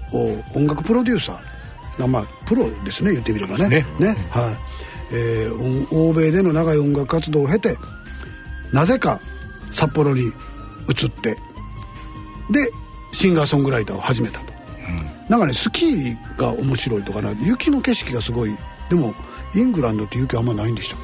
[0.55, 1.55] 音楽プロデューサー。
[1.99, 3.69] がまあプロですね言ってみればね。
[3.69, 3.85] ね。
[3.99, 4.15] ね。
[4.31, 5.15] はい。
[5.15, 7.77] えー、欧米での長い音楽活動を経て
[8.73, 9.19] なぜか
[9.71, 11.37] 札幌に移って
[12.49, 12.71] で
[13.11, 14.45] シンガーソングライターを始めたと、
[14.89, 18.55] うん、なんかねスキーが面白いとかな雪の景色がすごい。
[18.89, 19.13] でも
[19.55, 20.99] イングランドって雪あんまないんでしたっ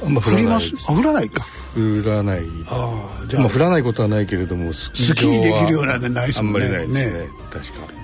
[0.00, 0.06] け？
[0.06, 0.72] あんま降らない。
[0.86, 1.46] あ降らないか。
[1.74, 2.42] 降らない。
[2.66, 6.66] ああじゃあ、まあ、降らないことはないけれどもスキーできるようなねないですもんね。
[6.66, 7.20] あんまりないですね。
[7.20, 7.28] ね。
[7.52, 7.94] 確か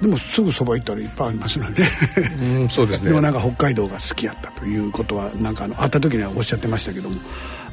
[0.00, 1.88] でもすぐそば行ったらいっぱいありますので、ね、
[2.60, 3.08] うんそうですね。
[3.10, 7.16] でもなんか北海道が好きやったということはなんかあの会った時にはおっしゃってましたけども。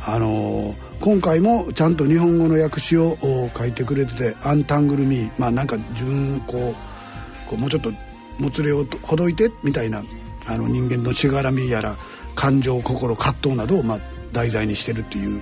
[0.05, 3.17] あのー、今回もちゃんと日本語の訳詞を
[3.57, 7.93] 書いてくれてて「アンタングルミー」まあなんか自分こうこうもうちょっと
[8.37, 10.03] もつれをほどいてみたいな
[10.47, 11.97] あの人間のしがらみやら
[12.35, 13.99] 感情心葛藤などをまあ
[14.31, 15.41] 題材にしてるっていう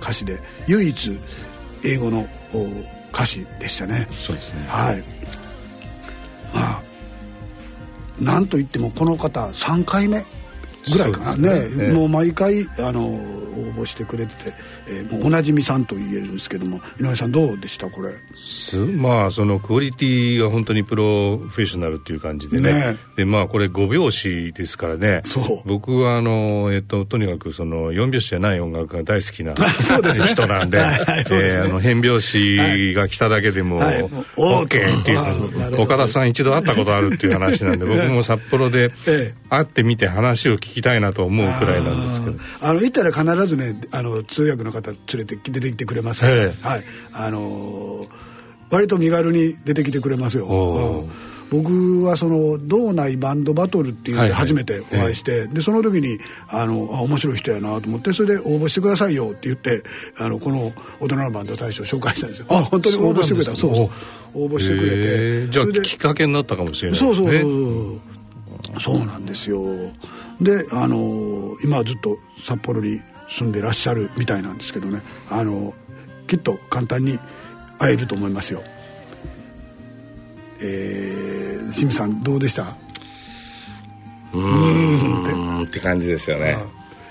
[0.00, 1.18] 歌詞で唯一
[1.84, 2.26] 英語の
[3.12, 4.08] 歌詞でしたね。
[4.22, 5.02] そうですねはい
[6.54, 6.82] まあ
[8.20, 10.24] なんといってもこの方3回目
[10.92, 11.36] ぐらいかな。
[11.36, 14.52] ね、ね、もう毎回あの応募してくれてて、
[14.88, 18.10] えー、もうおなじみさんと言えるんですけども井上さんどうでしたこれ？
[18.96, 25.22] まあそのクオリティが本当にプロフェッショナルっていう感じでね、ね、でまあこれ5拍子ですからね。
[25.64, 29.54] 僕はあの、えっと、とにかくその4拍子じゃない音楽が大好きな
[30.26, 30.78] 人なんで
[31.80, 34.04] 変拍子が来ただけでも、はい、
[34.36, 38.90] OK っていう岡田さん一度会ったことあるっていう話なんで 僕も札幌で
[39.48, 42.38] 会ってみて話を聞きたいなと思うくらいなんですけど。
[42.62, 46.84] あの行ったら必ずねあの通訳の方連れて出てきてくれますから、はい。
[47.12, 48.08] あのー、
[48.70, 51.06] 割と身軽に出てきてくれますよ。
[51.50, 56.18] 僕はその道内バンドバトルっていうので初めてお会いして、はいはい、でその時に
[56.48, 59.82] あのあ面白い人やなと思ってそれで応募してくださいよって言って
[60.18, 62.46] あのこの大人のバンド大賞紹介したんですよ。
[62.48, 63.54] あ本当に応募してくれた。
[63.54, 63.90] そうそう。
[64.34, 65.48] 応募してくれて。
[65.48, 68.00] じゃあきっかけになったかもしれない、ね、そうそうそうそう
[69.04, 69.62] なんですよ。
[70.40, 73.00] であの今はずっと札幌に
[73.30, 75.02] 住んでらっしゃるみたいなんですけどね。
[75.30, 75.72] あの
[76.26, 77.18] きっと簡単に
[77.78, 78.62] 会えると思いますよ。
[80.60, 82.74] えー、清水さんどうでした？
[84.32, 86.58] うんって感じですよね。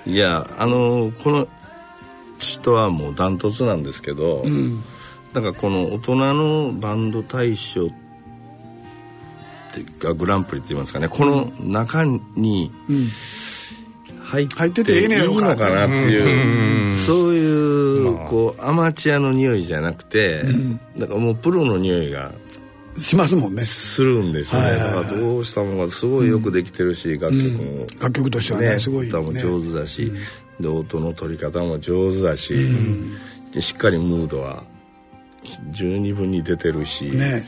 [0.06, 1.48] いやあのこの
[2.40, 4.84] 人はもうダントツなんですけど、うん、
[5.34, 8.03] なんかこの大人のバンド大賞って
[10.00, 11.08] がグランプリって言いますかね。
[11.08, 13.08] この中に、うん。
[14.26, 16.98] 入ってていいのかなっていう。
[16.98, 20.42] そういうこうアマチュアの匂いじゃなくて、
[20.98, 22.32] だからもうプロの匂いが
[22.98, 23.64] しますもんね。
[23.64, 30.12] するんですよね、だからどうしたもがすごいよくできてるし、楽曲も、楽曲としてはねすごい、歌も上手だし、
[30.60, 32.56] で音の取り方も上手だし、
[33.54, 34.64] でしっかりムードは
[35.74, 37.46] 十二分に出てるしね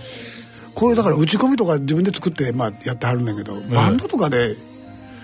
[0.76, 4.56] これだから打ち込みとか自分で作って、まあ、やってはるんだけど、バンドとかで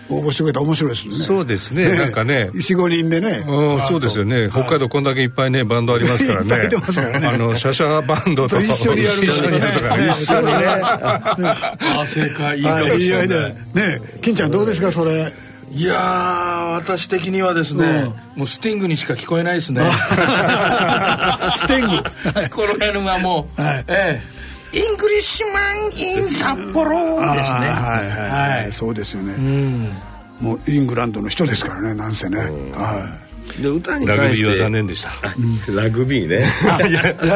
[0.09, 1.11] 応募してくれたら面白いですね。
[1.13, 1.89] そうですね。
[1.97, 2.49] なんかね。
[2.53, 3.43] 45人でね。
[3.89, 4.49] そうですよね。
[4.49, 6.69] 北海道こんだけいっぱいねバンドありますからね。
[7.27, 10.53] あのシャシャバンドと一緒にやる一緒にやるとかね一緒にね。
[10.53, 13.53] あ正解いいかもしれない。
[13.53, 13.55] ね
[14.21, 15.31] 金ちゃんどうですかそれ？
[15.73, 15.95] いや
[16.75, 19.81] 私的にはですね、もうスティングにしか聞こえないですね。
[21.55, 22.03] スティング。
[22.53, 24.40] この辺がもう、はい、ええ
[24.73, 29.91] Englishman in 札幌ですねはいはい、はい、そうですよね、うん、
[30.39, 33.17] もうイングランドの人ですからねなんせね、は
[33.59, 33.61] い。
[33.61, 35.11] で歌にラグビーは残念でした。
[35.73, 36.47] ラグビーね。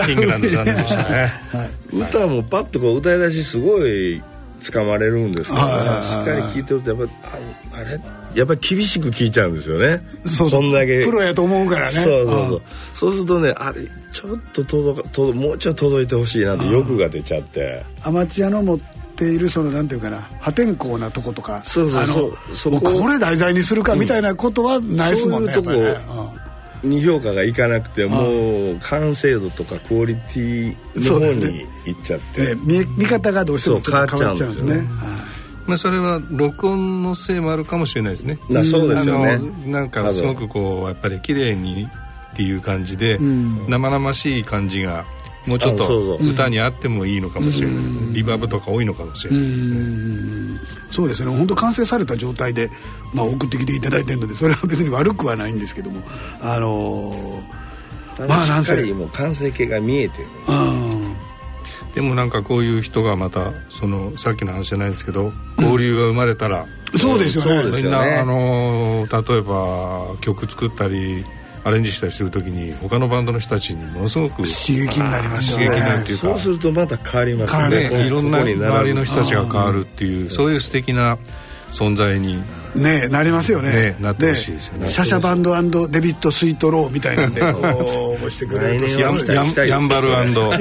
[0.10, 4.24] イングランド残念でしたね、はい、歌もパッとこう歌い出しすごい
[4.62, 8.00] 掴まれるんですけど、ね、しっかり聴いてるとやっぱあれ？
[8.36, 10.02] やっぱり厳しく聞いちゃうんですよね。
[10.24, 11.04] そうそんだけ。
[11.04, 11.92] プロやと思うからね。
[11.92, 12.62] そうそうそう。
[12.94, 13.82] そうするとねあれ
[14.12, 17.84] ちょっと届かともうちょっと届いてほしいなって欲が出ちゃって。
[18.02, 18.80] アマチュアの持っ
[19.16, 22.56] ているそのなんていうかな破天荒なとことかそうそうそう。
[22.56, 22.80] そこ。
[22.82, 26.46] これ題材にするかみたいなことはないですもんね、うん、そういうとこ、
[26.88, 34.84] に評価がいかなくてもう完成度とかクオリティの方にいっちゃって、ね、見見方がどうしても変わっちゃうんですね。
[35.68, 38.36] まあ、それは録音のせいもあるかもしれないですね。
[38.64, 39.40] そうですよね。
[39.66, 41.88] なんかすごくこうやっぱり綺麗に
[42.34, 45.06] っていう感じで、生々しい感じが
[45.48, 47.76] もうちょっと歌にあってもいいのかもしれない、
[48.14, 49.42] リバーブとか多いのかもしれない、
[50.90, 51.36] そうですね。
[51.36, 52.70] 本当完成された状態で、
[53.14, 56.02] まあ、送ってきていただいてるのでそれは別に悪くはないんですけども。
[56.42, 60.28] あのー、まあしっかりもう完成形が見えてる
[61.96, 66.66] でもなんかこういう人がまたそのさっきの話じゃないですけど交流が生まれたら、
[66.98, 67.82] そうですよね。
[67.82, 71.24] みんなあの例えば曲作ったり
[71.64, 75.66] アレンジしたりするときに他のバンドの人たちにものすごく刺激になりますよね。
[75.68, 76.28] 刺激になるっていうか。
[76.28, 77.90] そうするとまた変わりますよね。
[77.90, 81.18] ねいろんな周りの人たちが変わるっていうそういう素敵な
[81.72, 82.44] 存在に
[82.76, 83.72] ねなりますよね。
[83.72, 84.88] ねなってほしいですよね。
[84.88, 87.62] シャシャバンドデビッド・スイート・ローみたいなんでこう
[88.16, 89.10] 応募してくれるとヤ
[89.80, 90.10] ンバル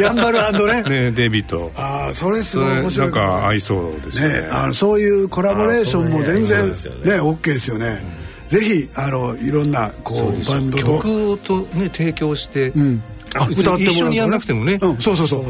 [0.01, 0.83] ヤンバルね。
[0.83, 1.11] ね。
[1.11, 1.73] デビット。
[1.77, 4.35] ああそれすごい面白いなんか合いそうですよね。
[4.35, 6.75] ねあのそういうコラボレーションも全然ね。
[7.21, 8.03] OK ですよね、
[8.49, 10.85] ぜひあのいろんなこうバンドと。
[10.85, 13.03] 曲をとね提供して、うん、
[13.35, 15.45] あ歌って一緒にやらなくてもね、うん、そうそうそう。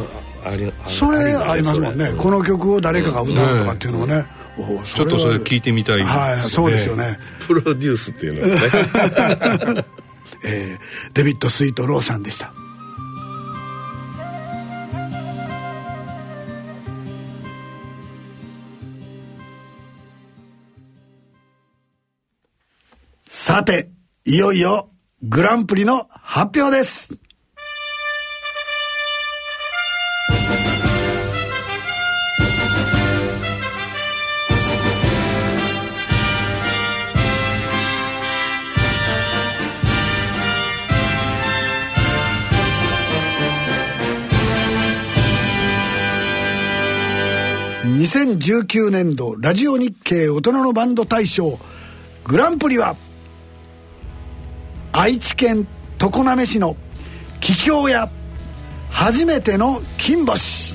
[0.86, 2.12] それありますもんね。
[2.18, 6.16] この曲を誰かが歌うとかっていうのもね、ちょっとそれ聞いてみたいですね。
[6.16, 7.18] はいそうですよね。
[7.46, 9.84] プロデュースっていうのはね。
[10.44, 12.52] えー、デビッド・スイート・ローさんでした。
[23.26, 23.90] さて
[24.24, 24.90] いよいよ
[25.22, 27.10] グランプリの発表です
[47.94, 51.60] 2019年度ラジオ日経大人のバンド大賞
[52.24, 52.96] グランプリは
[54.90, 55.68] 愛知県
[55.98, 56.76] 常滑市の
[57.40, 58.10] 桔梗屋
[58.90, 60.73] 初めての金星。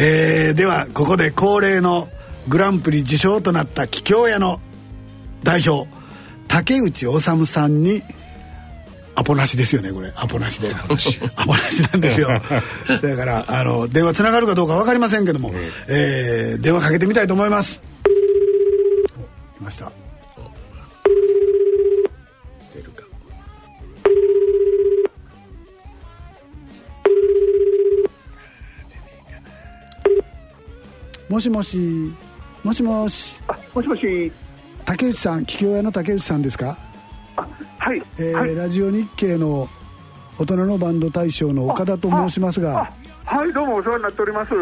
[0.00, 2.08] えー、ではここで恒例の
[2.46, 4.60] グランプリ受賞となった桔梗屋の
[5.42, 5.90] 代表
[6.46, 8.02] 竹内治さんに
[9.16, 10.12] アポなしですよねこれ。
[10.14, 10.72] アポなしで。
[10.72, 11.18] アポなし。
[11.92, 12.28] なんですよ。
[13.02, 15.52] だからあの電話つながるかどうか分かりませんけども、
[15.88, 17.80] えー、電話かけてみたいと思います。
[19.58, 19.90] 来ました
[31.28, 32.12] もしもし
[32.64, 33.38] もしもし。
[33.48, 34.32] あもしもし。
[34.84, 36.76] 竹内さん桔梗屋の竹内さんですか？
[37.36, 37.46] あ
[37.78, 39.68] はい、えーはい、ラジオ日経の
[40.38, 42.90] 大人のバンド大賞の岡田と申しますが。
[43.26, 44.54] はいどうもお世話になっております。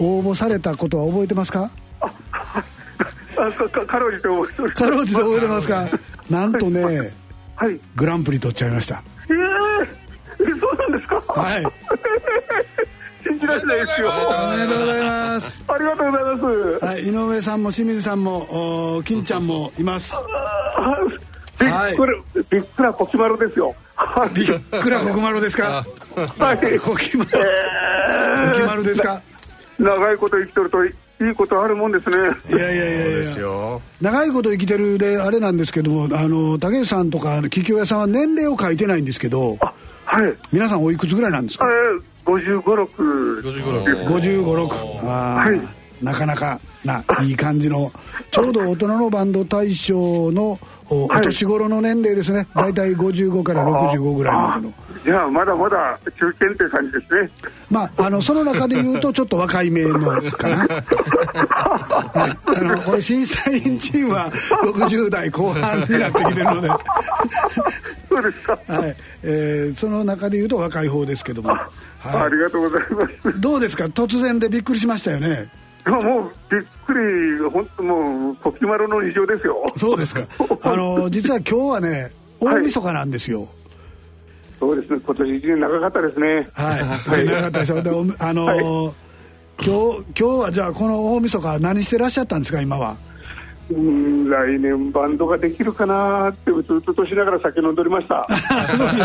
[0.00, 1.70] 応募されたことは覚えてますか？
[2.00, 2.10] あ
[3.52, 4.74] かかかろうじて覚えてます。
[4.74, 5.88] かろうじて覚えてますか？
[6.30, 7.12] なんとね
[7.56, 7.78] はい。
[7.94, 9.02] グランプリ取っちゃいました。
[9.28, 9.36] えー、
[10.44, 11.20] えそうなんですか？
[11.34, 11.64] はい
[13.28, 14.10] 信じられないですよ。
[14.10, 15.64] おめでとうございます。
[15.68, 16.84] ありがとうございます。
[16.84, 20.14] はい井上さんも清水さんもお金ちゃんもいます。
[21.58, 23.74] びっくり、びっくらこきまろですよ。
[24.34, 24.46] びっ
[24.82, 25.84] くらこくまろですか？
[26.38, 26.58] はい。
[26.80, 27.36] こきまろこ
[28.54, 29.22] きまろですか？
[29.78, 30.90] 長いこと生きとるとい
[31.30, 32.16] いことあるもんですね。
[32.50, 33.16] いやいやいやいや。
[33.18, 39.56] ですよ長いこと生きてるであれなんですけどもあの竹内さんとか桔梗屋さんは年齢を書いてないんですけど
[40.04, 40.34] はい。
[40.52, 41.66] 皆さんおいくつぐらいなんですか？
[41.66, 45.68] えー、55、6 55 5556あー、
[46.02, 47.90] なかなかないい感じの
[48.30, 50.58] ちょうど大人のバンド大賞の
[50.88, 52.46] おお年頃の年齢ですね。
[52.54, 54.74] 大体55から65ぐらいまでの。
[55.04, 57.30] じゃあまだまだ中堅って感じですね。
[57.70, 59.98] まああのその中で言うと ちょっと若いめの
[60.32, 60.70] かな、はい、
[62.56, 64.30] あのこれ審査員チームは
[64.64, 66.68] 60代後半になってきてるので
[68.22, 68.96] そうですか、はい。
[69.22, 71.68] えーその中で言うと若い方ですけども、あ
[72.02, 73.00] はりがとうございま
[73.32, 73.36] す。
[73.36, 73.84] い、どうですか？
[73.86, 75.50] 突然でびっくりしましたよね。
[75.86, 79.64] もうびっくり本当もうこきまろの二乗ですよ。
[79.76, 80.22] そうですか。
[80.64, 82.10] あの実は今日はね
[82.40, 83.48] 大晦日なんですよ。
[84.58, 84.98] そうですね。
[85.04, 86.48] 今年一年長かったですね。
[86.54, 86.76] は
[87.20, 87.82] い、長かったでしょ？
[87.82, 88.92] でおあのー
[89.58, 92.96] 今日今日はじゃあこの大晦日何してらっしゃったんですか今は？
[93.70, 98.24] うん来年バンドができるかなってうつうつとしながら酒飲んでおりました。
[98.28, 99.02] そうですか。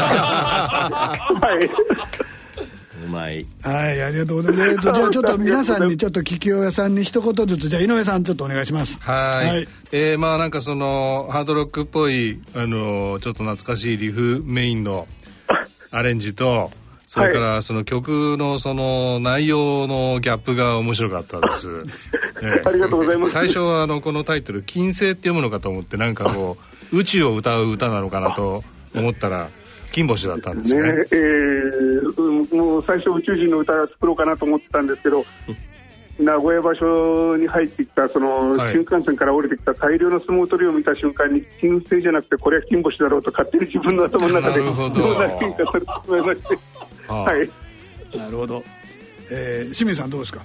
[1.41, 1.65] はい。
[1.65, 3.45] うまい。
[3.63, 4.69] はいありがとうございます。
[4.69, 9.01] えーとじゃあ ちょっと皆さんにちょっと桔梗屋さんに一言ずつじゃあ井上さんちょっとお願いします。
[9.01, 9.47] はい。
[9.47, 9.67] はい。
[9.91, 15.07] えーまあなんかそのハードロックっぽいあのちょっと懐かしいリフメインの
[15.91, 16.71] アレンジと
[17.11, 21.67] それからその曲のその内容のギャップが面白かったです、
[22.41, 22.61] ええ。
[22.65, 23.33] ありがとうございます。
[23.33, 26.55] 最初はあのこのタイトル「金星」って読むのかと思ってなんかこ
[26.93, 28.63] う宇宙を歌う歌なのかなと
[28.95, 29.49] 思ったら
[29.91, 30.83] 金星だったんですね。
[30.83, 35.25] ねえーうんもう最初宇宙人の歌を作ろうかなと思ってたんですけど、
[36.17, 38.71] 名古屋場所に入ってきたそのはい。
[38.71, 44.95] 新幹線から降りてきた大量の相撲取りを見た瞬間に金星じゃなくてこれは金星だろうと勝手に自分の頭の中でなるほど。
[44.95, 46.71] どうな変化されてしまいまして
[47.13, 47.49] はい。
[48.17, 48.63] なるほど、
[49.31, 50.41] えー、清水さんどうですか？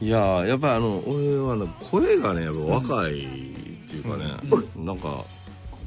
[0.00, 2.60] いやーやっぱあの俺はね声がねやっぱ
[2.94, 3.16] 若いっ
[3.90, 4.24] ていうかね、
[4.76, 5.24] なんか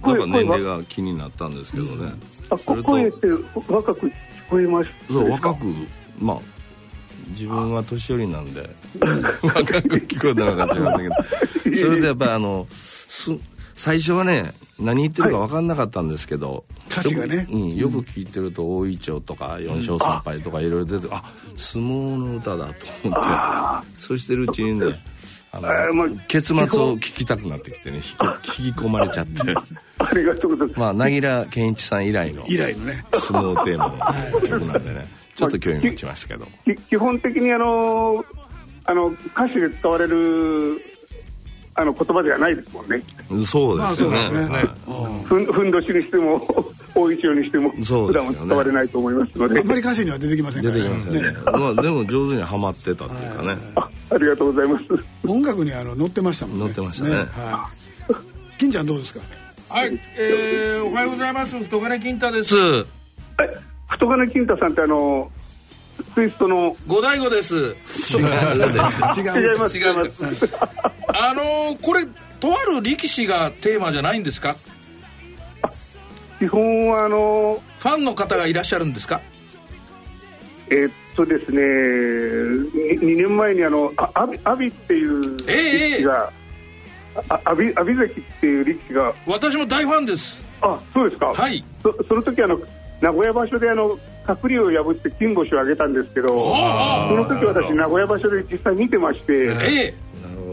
[0.06, 2.14] なんか年齢が気になったんですけどね、
[2.52, 3.28] あそれと声って
[3.68, 4.12] 若く聞
[4.50, 5.66] こえましたそう若く
[6.20, 6.40] まあ
[7.30, 8.70] 自分は年寄りなんで
[9.42, 11.76] 若く聞こえたのか知りませんけど。
[11.76, 13.32] それでやっぱりあのす
[13.84, 17.40] 最初はね何言ってるか分かんなかったんですけど、歌詞がね。
[17.40, 21.22] よく,、うん、よく聞いてると大井町とか四勝三敗とかいろいろ出てあ
[21.58, 24.02] 相撲の歌だと思って。
[24.02, 25.04] そうしてるうちにね
[25.52, 26.66] あの、まあ結末を
[26.96, 29.42] 聞きたくなってきてね引き引き込まれちゃって。
[30.00, 30.80] ありがとうございます。
[30.80, 33.04] まあ凪良健一さん以来の以来のね。
[33.12, 33.90] 相撲テーマ
[34.32, 35.08] の 曲なんでね。
[35.36, 38.24] ちょっと興味持ちましたけどき基本的にあの
[38.86, 40.93] あの歌詞で使われる
[41.76, 43.04] あの言葉ではないですもんね。
[43.30, 44.48] そうですよね,、まあそうですね。
[44.56, 44.70] はい。
[45.26, 46.42] ふんふんどしにしても
[46.96, 49.60] 大一応にしても普段は使われないと思いますので。
[49.60, 51.38] あんまり歌詞には出てきませんか出らてきますよね。
[51.46, 53.58] まあでも上手にはまってたっていうかね。
[53.76, 54.86] あありがとうございます。
[55.28, 56.64] 音楽にあの載ってましたもんね。
[56.66, 57.16] 載ってましたね。
[57.16, 57.70] は
[58.12, 59.20] い、金ちゃんどうですか？
[59.70, 61.58] はい、えー、おはようございます。
[61.58, 62.56] 太金金太です。
[62.56, 62.86] え
[63.90, 65.32] 太金金太さんってあの
[66.16, 67.56] ツイストの五大悟で す。
[67.56, 68.22] 違う。
[68.22, 70.24] 違います違います。
[71.08, 72.06] あのーこれ
[72.40, 74.56] とある力士がテーマじゃないんですか？
[76.40, 79.22] 基本はあのファンの方がいらっしゃるんですか？
[80.70, 86.32] えーっとですね 2, 年前にあのあ阿炎っていうええ力士が、
[87.30, 89.14] あ阿炎阿炎関っていう力士が。
[89.28, 90.44] 私も大ファンです。
[90.62, 91.28] あそうですか。
[91.28, 91.64] はい。
[91.82, 92.60] そその時あの
[93.02, 99.94] 名古屋場所であの隔離を破って金星を挙げたんですけどあその時私名古屋場所で実際見てまして、ええ。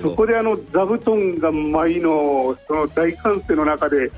[0.00, 4.10] そこであの座布団が舞のその大歓声の中で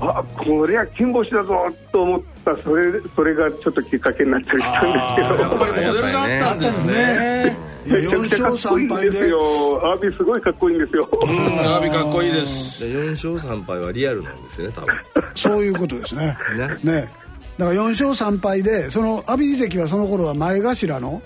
[0.00, 2.56] あこれは金星だぞと思った。
[2.58, 5.50] それそれがちょっときっかけになったりしたんですけど。
[5.50, 7.56] やっぱりモデルがあったんですね。
[7.86, 11.08] めちゃくちゃかっこいいんですよアービーすごいかっこいいんですよ。
[11.12, 12.80] うんアビかっこいいです。
[12.80, 14.94] で4勝3敗はリアルなんですよね多分。
[15.34, 16.36] そういうことですね。
[16.82, 16.92] ね。
[16.92, 17.23] ね
[17.58, 21.22] だから4勝3敗でその阿炎関はその頃は前頭の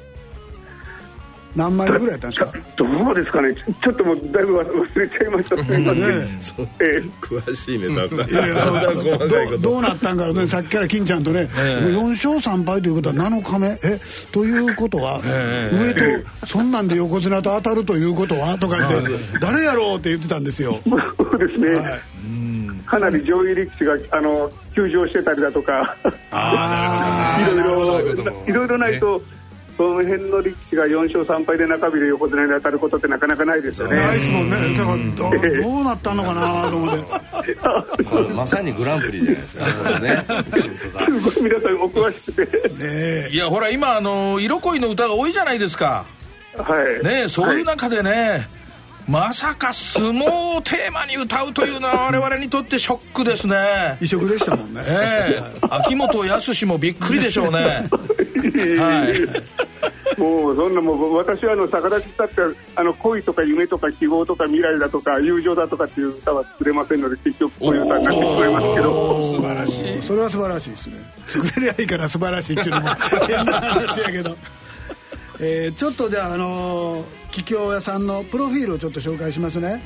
[1.56, 2.52] 何枚目ぐらいやったんですか？
[2.76, 3.54] どうですかね？
[3.54, 5.64] ちょっともうだいぶ忘れちゃいました。
[5.64, 6.40] すみません、ね
[6.80, 6.98] え。
[7.00, 13.66] え詳しいねだったいやいやそう どうどうなったんかねさっきから金ちゃんとね、もう4勝3敗ということは7日目？
[13.82, 14.00] え
[14.30, 15.20] ということは、
[15.72, 18.56] 上とそんなんで横綱と当たるということは？
[18.58, 19.08] とか言って
[19.40, 20.78] 誰やろうって言ってたんですよ。
[20.84, 20.94] そ
[21.34, 22.00] うですね、はい
[22.88, 25.94] かなり上位力士があの休場してたりだとか。
[27.52, 29.22] いろいろいろいろないと
[29.76, 33.96] その辺の力士が4勝3敗で中日で横綱に当たることってなかなかないですよね。
[33.96, 34.56] ないですもんね。
[34.76, 37.56] だからどどうなったのかなと思って。
[38.10, 42.68] ままさにグランプリじゃないですか すごい皆さんお詳しくて。
[42.70, 46.04] ねいやほら今あの色恋の歌が多いじゃないですか。
[46.56, 47.04] はい。
[47.04, 48.48] ねえそういう中でね、
[49.08, 53.96] まさか相撲をテーマに歌うというのは 我々にとってショックですね。
[54.02, 54.82] 異色でしたもんね。
[54.86, 55.58] ええ。
[55.70, 57.88] 秋元康もびっくりでしょうね。
[58.78, 60.20] はい。
[60.20, 62.42] もうそんなもう私はあの逆立ちしたって
[62.74, 69.22] あの恋とか夢とか希望とか未来だとか友情だとかっていう歌は作れませんので結局こういう歌になってしまいますけど。
[69.22, 70.06] 素晴らしい。
[70.06, 70.94] それは素晴らしいですね。
[71.28, 72.88] 作れりゃいいから素晴らしいっていうのも
[73.26, 74.36] 変な話やけど、
[75.40, 79.82] えーちょっとじゃあ、あのー桔梗屋さんのプロフィールをちょっと紹介しますね、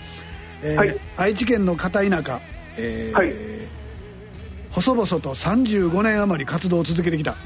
[0.62, 0.96] えーはい。
[1.16, 2.40] 愛知県の片田舎、
[2.78, 3.32] えーはい。
[4.70, 7.36] 細々と35年余り活動を続けてきた。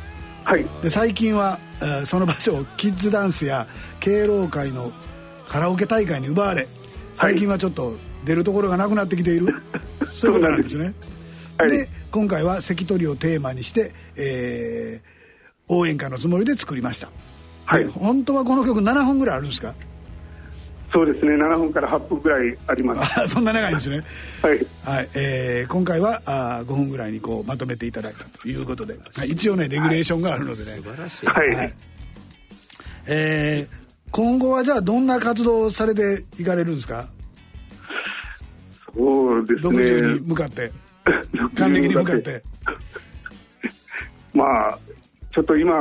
[0.44, 0.64] はい。
[0.82, 3.66] で最近は、えーその場所をキッズダンスや
[4.00, 4.92] 敬老会の
[5.48, 6.68] カラオケ大会に奪われ
[7.14, 9.54] 最近はちょっと出るところがなくなってきている、
[10.12, 10.92] そういうことなんですね。
[11.58, 11.70] はい。
[11.70, 15.16] で今回は関取をテーマにして、えー
[15.68, 17.08] 応援歌のつもりで作りました、
[17.66, 17.84] はい。
[17.84, 19.74] で本当はこの曲7分ぐらいあるんですか？
[20.92, 21.32] そうですね。
[21.34, 23.20] 7分から8分ぐらいあります。
[23.20, 24.02] あそんな長いんですね。
[24.40, 24.66] はい。
[24.84, 30.80] はい、えー今回はあ5分ぐらいにこうまとめていただいたということで、はい、一応ねレギュレーションがあるのでね、
[31.24, 31.74] はい、
[33.08, 37.08] えー今後はじゃあどんな活動をされていかれるんですか？
[38.96, 40.72] そうです60ね に向かって。
[41.56, 42.42] 還暦に向かって。
[44.32, 44.78] まあ
[45.36, 45.74] ちょっと今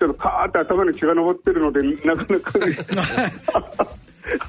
[0.00, 2.76] ちょっとカーって頭に血が上ってるのでなかなかね。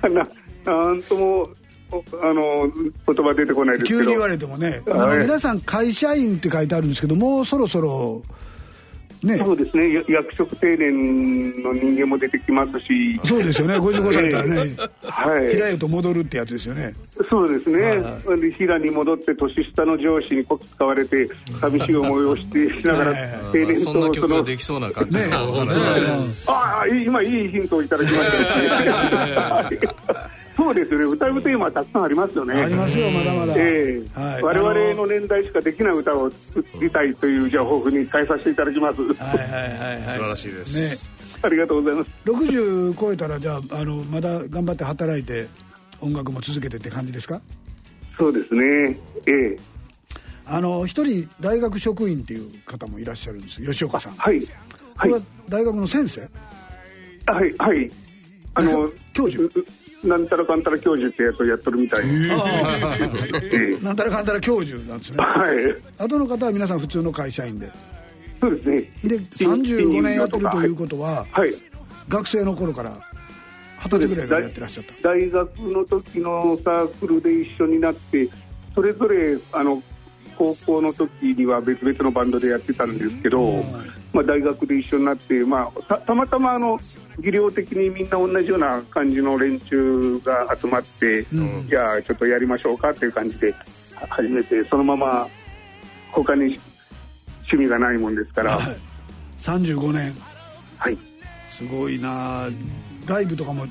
[0.66, 1.50] ななんとも
[1.92, 4.00] おあの言葉出てこないですけど。
[4.00, 5.20] 急に言われてもね、はい。
[5.20, 8.24] 皆さん会社員って書いてあるんですけどもうそろそろ
[9.26, 9.38] ね。
[9.38, 9.94] そうですね。
[9.94, 13.20] や役職定年の人間も出てきますし。
[13.26, 13.78] そうですよね。
[13.78, 15.54] 55歳からね、はい。
[15.54, 16.94] 平湯と戻るってやつですよね。
[17.30, 17.82] そうですね、
[18.26, 21.30] はで平に戻って年下の上司にこき使われて
[21.62, 23.14] 寂しい思いをしてしながら
[23.54, 25.80] 定年そんなとその曲ができそうな感じねのお話
[26.48, 28.68] ああ今いいヒントをいただきましたね。
[29.38, 30.33] はい
[30.64, 31.06] そうですよね。
[31.06, 32.54] 歌うテーマはたくさんありますよね。
[32.54, 34.20] ありますよまだまだ、ええ。
[34.20, 34.42] はい。
[34.44, 39.02] 我々あの年代しかできない歌を作りたいというじゃあ抱負に変えさせていただきます。
[39.02, 41.14] はいはいはい素晴はらしいです、いね。
[41.42, 42.10] ありがとうございます。
[42.26, 45.48] 60超えたらじゃああのまだ頑張って働いて
[46.00, 47.42] 音楽も続けてって感じですか？
[48.18, 48.98] そうですね。
[49.26, 49.58] ええ。
[50.46, 53.62] あの一人大学職員っていう方もいらっしゃるんです。
[53.62, 54.38] 吉岡さん、はい。
[54.38, 54.48] はい。
[54.98, 56.22] これは大学の先生？
[57.32, 57.54] はい。
[57.58, 57.92] はい。
[58.56, 59.50] あの教授
[60.04, 62.08] なんたらかんたら教授ってやつをやっとるみたい。
[63.82, 65.18] なんたらかんたら教授なんですね。
[65.18, 66.04] はい。
[66.04, 67.72] 後の方は皆さん普通の会社員で？
[68.42, 68.82] そうですね。
[69.04, 71.50] で35年やってるということははい。
[72.10, 72.92] 学生の頃から
[73.82, 75.10] 二十歳ぐらいからやってらっしゃった。
[75.10, 78.30] 大学の時のサークルで一緒になって
[78.76, 79.82] それぞれあの
[80.38, 83.64] 高校の時には別々のバンドでやってたんですけど、
[84.14, 86.80] まあ、大学で一緒になって、まあ、たたまたまあの
[87.20, 91.26] 技量的にみんな同じような感じの連中が集まって、
[91.68, 93.54] じゃあちょっとやりましょうかっていう感じで
[94.10, 95.28] 始めてそのまま
[96.12, 96.60] 他に
[97.52, 98.78] 趣味がないもんですから、はい。
[99.40, 100.14] 35年。
[100.78, 100.98] はい、
[101.50, 102.48] すごいな。
[103.08, 103.66] ライブとかも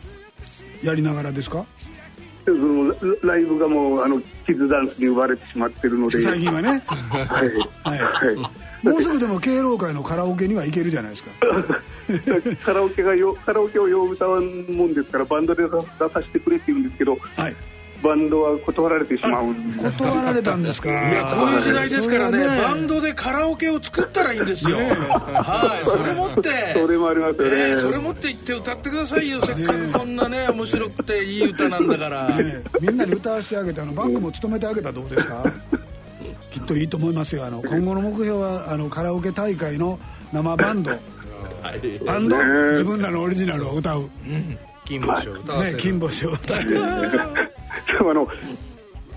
[0.82, 1.64] やりながらですか？
[3.22, 6.20] ライブがもうあのキッズダンスに奪われてしまってるので。
[6.20, 6.82] 最近はね。
[6.88, 7.48] はい。
[7.84, 7.98] はい。
[8.00, 11.30] はいもうすぐでも敬老会のカラオケには行けるじゃないですか。
[12.64, 15.78] カラオケがよカラオケをよう歌わんもんですからバンドで出出
[16.12, 17.56] させてくれって言うんですけどはい。
[18.02, 20.88] バンドは断られてしまうんで断られたんですか。
[20.88, 26.74] いいやこういう時代ですからねそれはバンドでカラオケを作ったらいいんですよ、はいそれ持って。
[26.74, 27.70] それもありますよね。
[27.70, 29.40] ねそれ持って行って歌ってくださいよ。
[29.46, 35.52] せっかくこんなね面白くていい歌なんだから、ねみんなに歌わせてあげてあのバックも務めてあげたらどうですか？
[36.52, 37.44] きっといいと思いますよ。
[37.44, 39.98] あの今後の目標はあのカラオケ大会の
[40.32, 40.90] 生バンド。
[42.04, 42.36] バンド？
[42.72, 44.08] 自分らのオリジナルを歌う。
[44.84, 48.26] 金星を歌わせる、ね金星を歌ってでもあの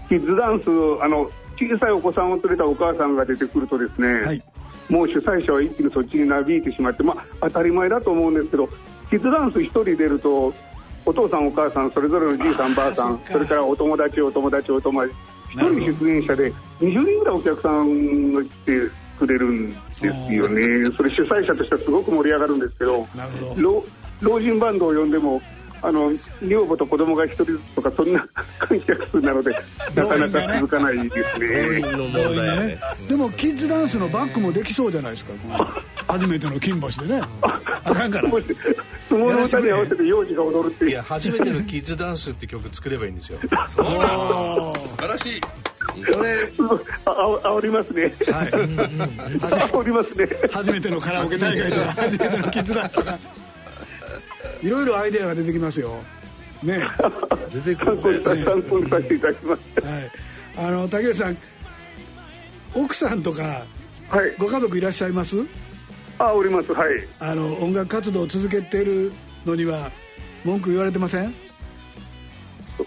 [0.07, 0.69] キッズダンス
[1.01, 1.29] あの
[1.59, 4.43] 小さいお子さんを連れたお母さんが出てくるとですね、はい。
[4.89, 8.69] もう主催者は一気にそっちになびいてしまって、まあ、当たり前だと思うんですけど
[9.09, 10.53] キッズダンス一人出ると
[11.05, 15.15] お父さんお母さんそれぞれのじいさんばあさんそれからお友達お友達お友達
[15.55, 20.13] 一人出演者で20人ぐらいお客さんが来てくれるんですよ
[20.49, 20.91] ね。
[20.95, 23.61] それ主催者としてはすごく盛り上がるんですけどなるほど。
[23.61, 23.85] 老
[24.21, 25.41] 老人バンドを呼んでも
[25.81, 28.27] あの女房と子供が一人ずつとかそんな
[28.57, 29.51] 観客数なので
[29.93, 31.79] なかなか続かないですね。
[31.79, 32.47] の問題。
[32.47, 35.33] やねでもキッズダンスのバックもできそうじゃないですか
[36.07, 37.21] 初めての金星でね。
[37.41, 38.29] あかんから。
[38.29, 40.89] 相撲の歌に合わせて幼児が踊るっていう。
[40.91, 43.39] いや初めてのキッズダンスって曲作ればいいんですよ。
[43.75, 45.41] 素晴らしい。
[46.11, 46.51] それ
[47.05, 48.03] ああ煽りますね。
[48.03, 48.47] はい。
[48.49, 50.27] 煽りますね。
[50.51, 53.17] 初めてのカラオケ大会とか 初めてのキッズダンスとか。
[54.61, 56.03] いろいろアイデアが出てきますよ。
[56.63, 56.81] ね。
[57.53, 58.43] 出てくるね。
[58.43, 59.85] 参考にさせていただきます。
[59.87, 60.11] はい。
[60.57, 61.37] あの竹内さん
[62.73, 63.43] 奥さんとか
[64.09, 64.35] はい。
[64.37, 65.37] ご家族いらっしゃいます？
[66.17, 66.71] あ、おります。
[66.73, 66.91] はい。
[67.19, 69.11] あの音楽活動を続けてる
[69.45, 69.91] のには
[70.43, 71.33] 文句言われてません？
[72.77, 72.83] え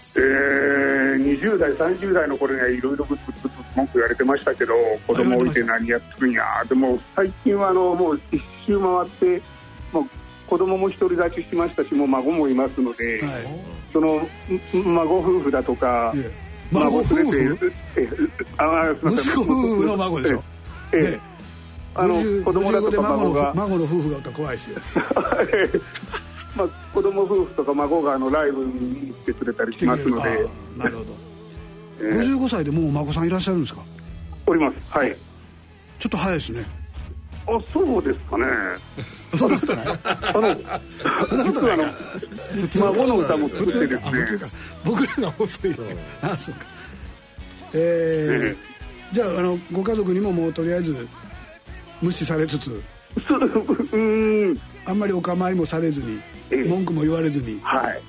[1.17, 4.73] ー、20代、30代の頃にはいろいろぐつぐつぐつ文句言われてましたけど、
[5.07, 6.43] 子供置いて何やってるんや。
[6.67, 9.41] でも最近はあのもう一周回って、
[9.91, 10.05] もう
[10.47, 13.31] 子供も独り立ちしましたし、もう孫もいますので、はい。
[13.87, 16.13] そのん孫夫婦だとか
[16.71, 17.71] 孫夫婦？
[18.57, 19.45] あ息子夫
[19.77, 20.43] 婦の孫でしょ？
[20.93, 21.01] ええ。
[21.11, 21.28] ね
[21.99, 24.81] あの50子供だと55で孫のか孫が、孫の夫婦がおったら怖いですよ
[26.55, 30.47] まあ、子供夫婦とか孫があのライブに来てくれたりしますので、
[30.77, 31.13] なるほど。
[32.01, 32.09] ええ。
[32.17, 33.81] 55歳でもうお孫さんいらっしゃるんですか？
[34.47, 34.75] おります。
[34.89, 35.15] はい。
[35.99, 36.65] ちょっと早いですね。
[37.45, 38.45] あ、そうですかね。
[39.37, 39.85] そんなことない？
[39.85, 39.93] あ
[40.33, 40.55] の、
[41.43, 41.85] 実はあの、
[42.93, 44.51] 孫の歌も作ってですね、
[44.83, 45.75] 僕らが遅い
[46.21, 46.61] あそうか。
[47.73, 51.07] えー、じゃああのご家族にももうとりあえず
[52.01, 52.81] 無視されつつ。
[54.85, 56.21] あんまりお構いもされずに
[56.51, 56.63] ええ。
[56.65, 57.59] 文句も言われずに。
[57.61, 58.01] はい。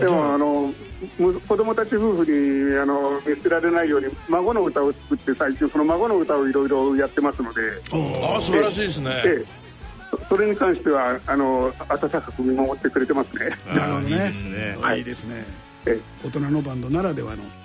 [0.00, 0.38] でもあ。
[0.38, 0.72] の
[1.18, 7.60] む子供たち夫婦にあの見捨てられないように孫の歌を作って最近その孫の歌をいろいろやってますので、
[7.92, 9.22] ああ素晴らしいですね。
[9.24, 9.44] ええ。
[10.10, 13.50] そそれに関してはあの温かく見守ってくれてますね。
[13.66, 14.76] なるほどねいいですね。
[14.80, 14.98] はい。
[14.98, 15.44] いいですね。
[15.86, 16.26] ええ。
[16.26, 17.42] 大人のバンドならではの。
[17.42, 17.63] はい。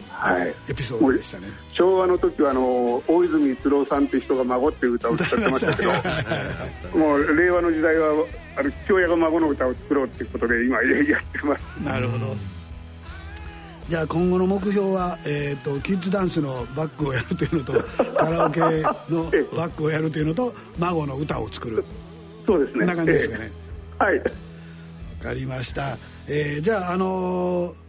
[0.67, 1.47] エピソードでしたね。
[1.73, 8.25] 昭和の時はあの大泉逸郎さんって人が孫っていう歌を歌ってましたけどもう令和の時代は
[8.57, 11.83] あの父親が孫の歌を作ろうっていうことで今やってます。
[11.83, 12.35] なるほど。
[13.87, 18.67] じゃあ今後の目標は、えー、とキッズダンスのバックをやるというのと カラオケの
[19.55, 21.83] バックをやるというのと孫の歌を作る。
[22.45, 22.79] そうですね。
[22.79, 23.45] こんな感じですかね。
[23.45, 23.51] え
[24.01, 24.03] え。
[24.03, 24.17] はい。
[24.19, 24.23] わ
[25.23, 25.97] かりました、
[26.27, 27.88] えーじゃああのー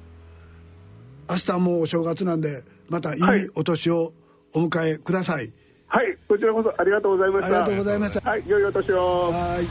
[1.30, 3.22] 明日もうお正月なんでまたいい
[3.54, 4.12] お年を
[4.52, 5.52] お迎えください。
[5.86, 6.16] はい。
[6.28, 7.46] こちらこそありがとうございました。
[7.46, 8.30] ありがとうございました。
[8.30, 8.42] はい。
[8.48, 9.30] 良いお年を。
[9.30, 9.66] はい。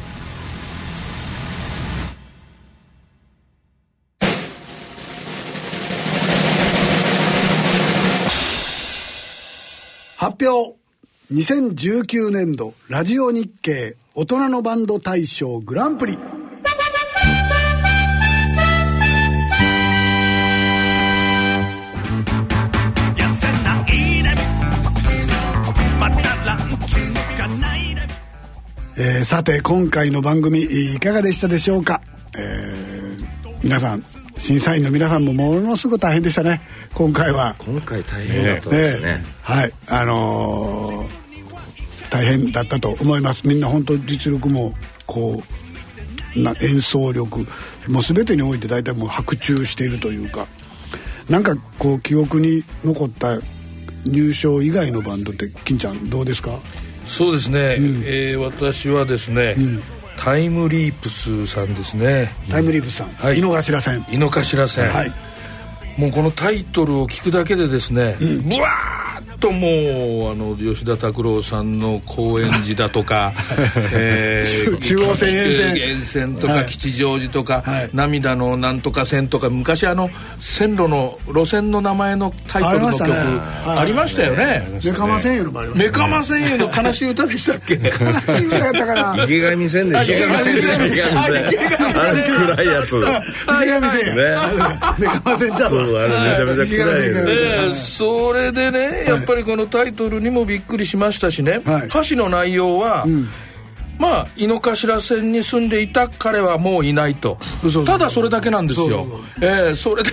[10.16, 10.80] 発表。
[11.32, 16.18] 2019年度ラジオ日経大人のバンド大賞グランプリ
[29.00, 32.02] えーさて今回の番組いかがでしたでしょうか、
[32.38, 32.89] えー
[33.64, 34.04] 皆さん
[34.38, 36.62] 審査員の皆さんもものすごく大変でしたね。
[36.93, 37.56] 今回は。
[37.60, 39.22] 今回大変だったですね。
[39.41, 39.74] はい。
[39.88, 41.10] あのー
[42.10, 43.45] 大変だったと思います。
[43.45, 44.72] みんな本当実力も
[45.06, 45.43] こ
[46.38, 47.39] うな演奏力
[47.89, 50.47] もう全てにおいて大体もう白昼しているというか。
[51.30, 53.38] なんかこう記憶に残った
[54.06, 56.52] 入賞以外のバンドって金ちゃんどうですか？
[57.10, 59.55] そうですね、えー私はですね、
[60.16, 62.32] タイムリープスさんですね。
[62.51, 63.39] タイムリープスさん、はい。
[63.39, 64.05] 井の頭線。
[64.12, 65.12] 井の頭線、はい。
[65.97, 69.09] もうこのタイトルを聞くだけでですね、ブワーッ
[69.40, 69.68] とも
[70.30, 73.34] うあの吉田拓郎さんの高円寺だとか、
[73.94, 75.78] えー中央線沿線。
[75.78, 76.64] 沿線とはい。
[76.66, 77.90] か吉祥寺とか、はい。
[77.94, 80.10] 涙のなんとか線とか昔あの
[80.40, 83.66] 線路の路線の名前のタイトルの曲ありましたね。
[83.66, 83.78] はい。
[83.80, 84.68] ありましたよね。
[84.84, 87.74] メカマ線いうのもありましたメカマ線の悲しい歌でしたっけ？
[87.76, 87.80] 悲
[88.38, 89.24] しい歌やったかな。
[89.26, 90.00] 池上線でしょ。
[90.00, 90.56] あ池上線。
[90.88, 91.18] 池上線。
[91.20, 91.42] あれ
[92.24, 93.24] 暗いやつね
[93.64, 94.16] 池上線。
[94.16, 101.88] やメカマ線じゃそうあれめちゃめちゃ暗いそれでねやっぱりこのタイトルにもびっくりしましたしね、はい。
[101.88, 103.06] 歌詞の内容は、
[103.98, 107.38] まあ井の頭線に住んでいた彼はもういないと。
[107.86, 109.08] ただそれだけなんですよ。
[109.40, 110.12] そええそれで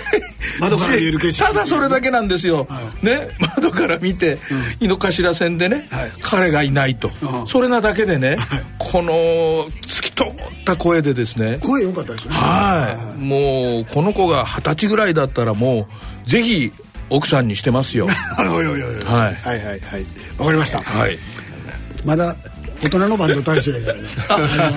[0.59, 1.47] 窓から見える景色。
[1.47, 2.67] ただそれだけなんですよ、
[3.03, 4.39] ね窓から見て、
[4.81, 6.13] 井の頭線でね、はい。
[6.21, 7.47] 彼がいないと、うん。
[7.47, 8.39] それなだけでね、
[8.79, 9.13] この
[9.83, 11.61] 突き通っった声でですね。
[11.63, 12.35] 声良かったですね。
[12.35, 13.25] はい。
[13.25, 15.87] もうこの子が二十歳ぐらいだったらも
[16.27, 16.73] うぜひ
[17.11, 18.07] 奥さんにしてますよ。
[18.37, 18.47] はい。
[18.47, 19.65] はい。
[19.65, 19.81] はい。
[19.81, 20.07] はい。
[20.39, 20.81] わかりました。
[20.81, 21.19] はい。
[22.05, 22.37] まだ
[22.83, 24.09] 大人のバンド大賞やからね。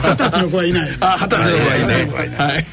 [0.04, 0.98] 二十歳の子はいない。
[1.00, 2.08] あ二十歳の子はいない。
[2.08, 2.30] はい。
[2.36, 2.66] はい。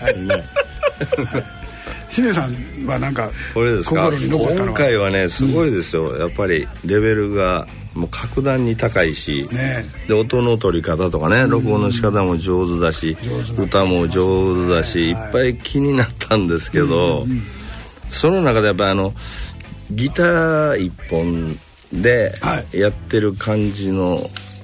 [2.09, 5.71] しめさんはなんかこれですか今回はねすごい。
[5.71, 9.15] ですよ、やっぱりレベルがもう格段に高い。
[9.15, 13.17] し、ねで音の取り方とかね録音の仕方も上手だし、
[13.59, 15.13] 歌も上手だし、い。
[15.13, 15.57] っぱい。
[15.57, 17.27] 気になったんですけど、
[18.09, 19.13] その中でやっぱりあの
[19.91, 21.57] ギター一本
[21.93, 22.79] ではい。
[22.79, 24.19] やってる感じの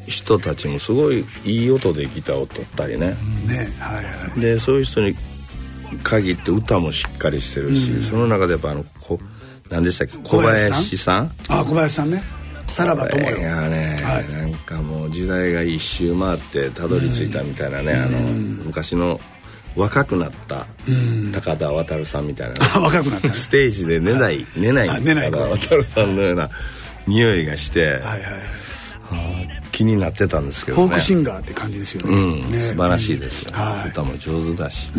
[0.06, 3.16] 人たちもすごいいい音でギターを取ったりね、
[3.46, 5.14] ねはいはいでそういう人に
[6.02, 9.20] 限って歌もしっかりしてるし、その中でやっぱあのこ
[9.70, 10.16] 何でしたっけ？
[10.18, 11.30] 小林さん？
[11.48, 12.22] あ小林さんね。
[12.68, 13.38] さらば友よ。
[13.38, 14.32] いやね、はい。
[14.32, 18.18] なんかもう時代が一周回ってたどり着いたみたいなね、あの
[18.64, 19.20] 昔の
[19.76, 20.66] 若くなった
[21.32, 23.34] 高田渉さんみたいな若くなったね。
[23.34, 26.50] ステージで寝ない、寝ないあ寝ない高田渉さんのような
[27.06, 28.22] 匂いがして、はいはい
[29.72, 30.84] 気になってたんですけどね。
[30.84, 32.14] フォークシンガーって感じですよね。
[32.14, 32.58] うん、ね。
[32.58, 33.88] 素晴らしいですよ、はい。
[33.88, 34.90] 歌も上手だし、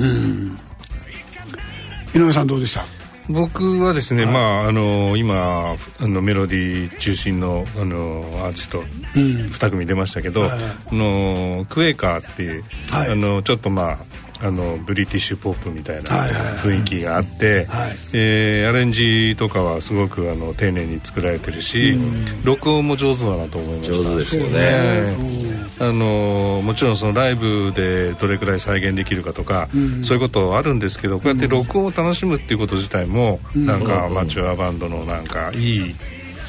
[2.15, 2.83] 井上さんどうでした？
[3.29, 10.57] 僕はですね、まああの今あのメロディー中心のあのアーティスト2組出ましたけど、あ
[10.91, 13.11] のクエーカーっていう、はい。
[13.11, 13.97] あのちょっとまあ
[14.41, 16.53] あのブリティッシュポップみたいなはいはいはい。
[16.55, 17.95] 雰囲気があって、はい。
[18.13, 21.95] えーアレンジとかはすごくあの丁寧に作られてるし、
[22.43, 23.95] 録音も上手だなと思いました。
[23.95, 24.51] 上手ですよね。
[24.55, 29.69] ええあのもちろんそのライブでどれくらい再現できるかとか、
[30.03, 35.95] そういうことはあるんですけどこうやって録音を楽しむっていうこと自体も、なんかアマチュアバンドのなんかいい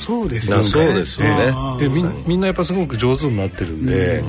[0.05, 0.63] そうですよね。
[0.63, 4.23] なそうですよねでみんみんなやっぱすごく上手になってるんで、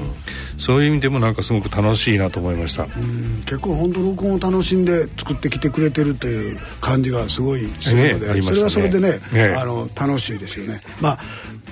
[0.57, 3.41] そういう意味でもなんかすごく楽しいなと思いました、うん。
[3.41, 8.33] 結構本当録音を楽しんで作ってきてくれてるという感じがすごいするので、ね。
[8.35, 10.79] ねそれはそれでね、ええあの楽しいですよね。
[11.01, 11.19] まあ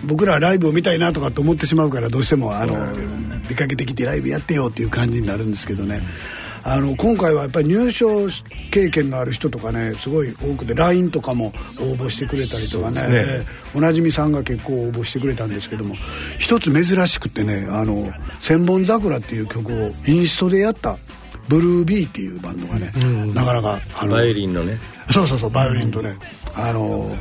[0.06, 2.76] 僕らはライブを見たいなとかって思ってしまうからどうしてもあの
[3.48, 6.02] 出かけてきてライブやってよっていう感じになるんですけどね
[6.66, 8.30] あの今回はやっぱり入賞
[8.72, 11.48] 経験のある人とかねすごい多くて LINE とかも
[11.80, 13.02] 応募してくれたりとかね。
[13.08, 13.26] ね。
[13.76, 15.96] おなじみさんが結構応募してくれたんですけども
[16.38, 18.10] 一つ珍しくてね「あの
[18.40, 20.98] 千本桜」っていう曲をインストでやった
[21.50, 22.92] ブルービーっていうバンドがね、
[23.34, 24.78] なかなかあのバイオリンのね。
[25.12, 26.16] そうそうそうバイオリンとね、
[26.56, 27.14] あの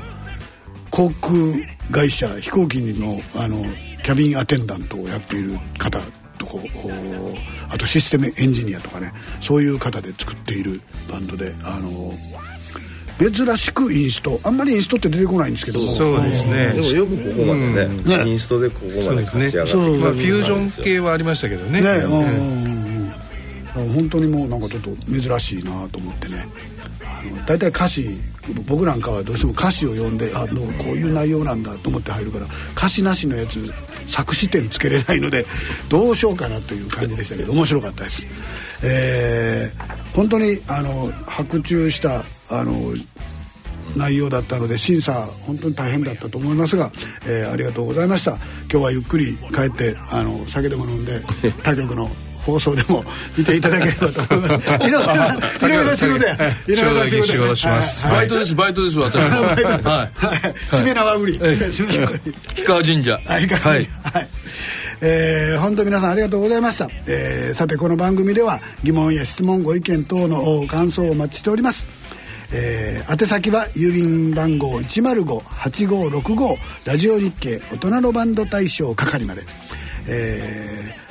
[0.90, 1.32] 航空
[1.90, 3.64] 会社飛行機のあの
[4.04, 5.98] キャビンアテンダントをやっている方
[7.68, 10.80] あとシステムエンジニアとかねそういう方で作っている
[11.10, 12.12] バンドであの
[13.30, 15.78] 珍しくインストあんまりインストって出てこないんですけど。
[15.78, 16.72] そうですね。
[16.72, 18.28] でもよくここまでね、ね。
[18.28, 21.80] インストでここまで勝ち上がってそうまあ、フュージョン系はありましたけどね。
[21.80, 23.12] ね、うんうんうん。
[23.76, 23.92] うん。
[23.94, 26.46] 本当にもうなんかちょっと珍しいなと思ってね。
[27.04, 28.18] あの大体歌詞
[28.66, 32.46] 僕なんかはどうしても歌詞を読んであのこういう内容なんだと思って入るから
[32.76, 33.72] 歌詞なしのやつ
[34.06, 35.44] 作詞点つけれないので
[35.88, 38.26] どうしようかなという感じでしたけど面白かったです。
[38.84, 42.94] えー本当にあの白昼したあの
[43.96, 46.92] 内容だったので審査本当に大変だったと思いますが、
[47.26, 48.32] えーありがとうございました
[48.70, 51.20] 今日はゆっくり帰ってあの酒でも飲んで
[51.64, 52.10] 他局の
[52.44, 53.04] 放送でも
[53.36, 54.68] 見ていただければと思います。
[54.84, 56.36] 井上さん井上さん仕事や
[56.66, 58.06] 井上さん仕事します。
[58.06, 58.16] はい。
[58.16, 59.42] バイトですバイトです私も。
[59.90, 60.08] は
[60.72, 60.76] い。
[60.76, 61.38] しめ縄売り。
[61.38, 61.52] 氷
[62.64, 63.12] 川神社。
[63.24, 63.88] はい、はい、
[65.00, 71.86] えー本当皆さんありがとうございました、えーさてこの番組では疑問や質問ご意見等の感想をお待ちしております。
[72.52, 79.42] えー宛先は郵便番号105-8565ラジオ日経大人のバンド大賞係まで、
[80.06, 81.01] えー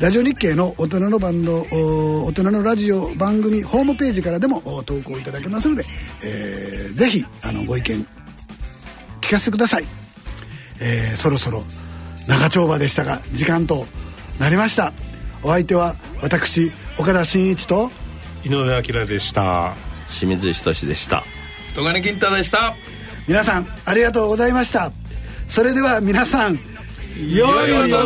[0.00, 5.84] ラジオ日経の大人のバンドお大人のラジオ番組ホームページからでもお投稿いただけますので、
[6.22, 8.06] えーぜひあのご意見
[9.22, 9.84] 聞かせてください。
[10.80, 11.62] えーそろそろ
[12.28, 13.86] 長丁場でしたが時間と
[14.38, 14.92] なりました。
[15.42, 17.90] お相手は私岡田真一と
[18.44, 19.74] 井上彰でした。
[20.08, 21.24] 清水仁でした。
[21.72, 22.74] 人金金太でした。
[23.26, 24.92] 皆さんありがとうございました。
[25.48, 26.58] それでは皆さん
[27.16, 28.02] 良いお年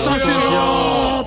[0.53, 1.27] を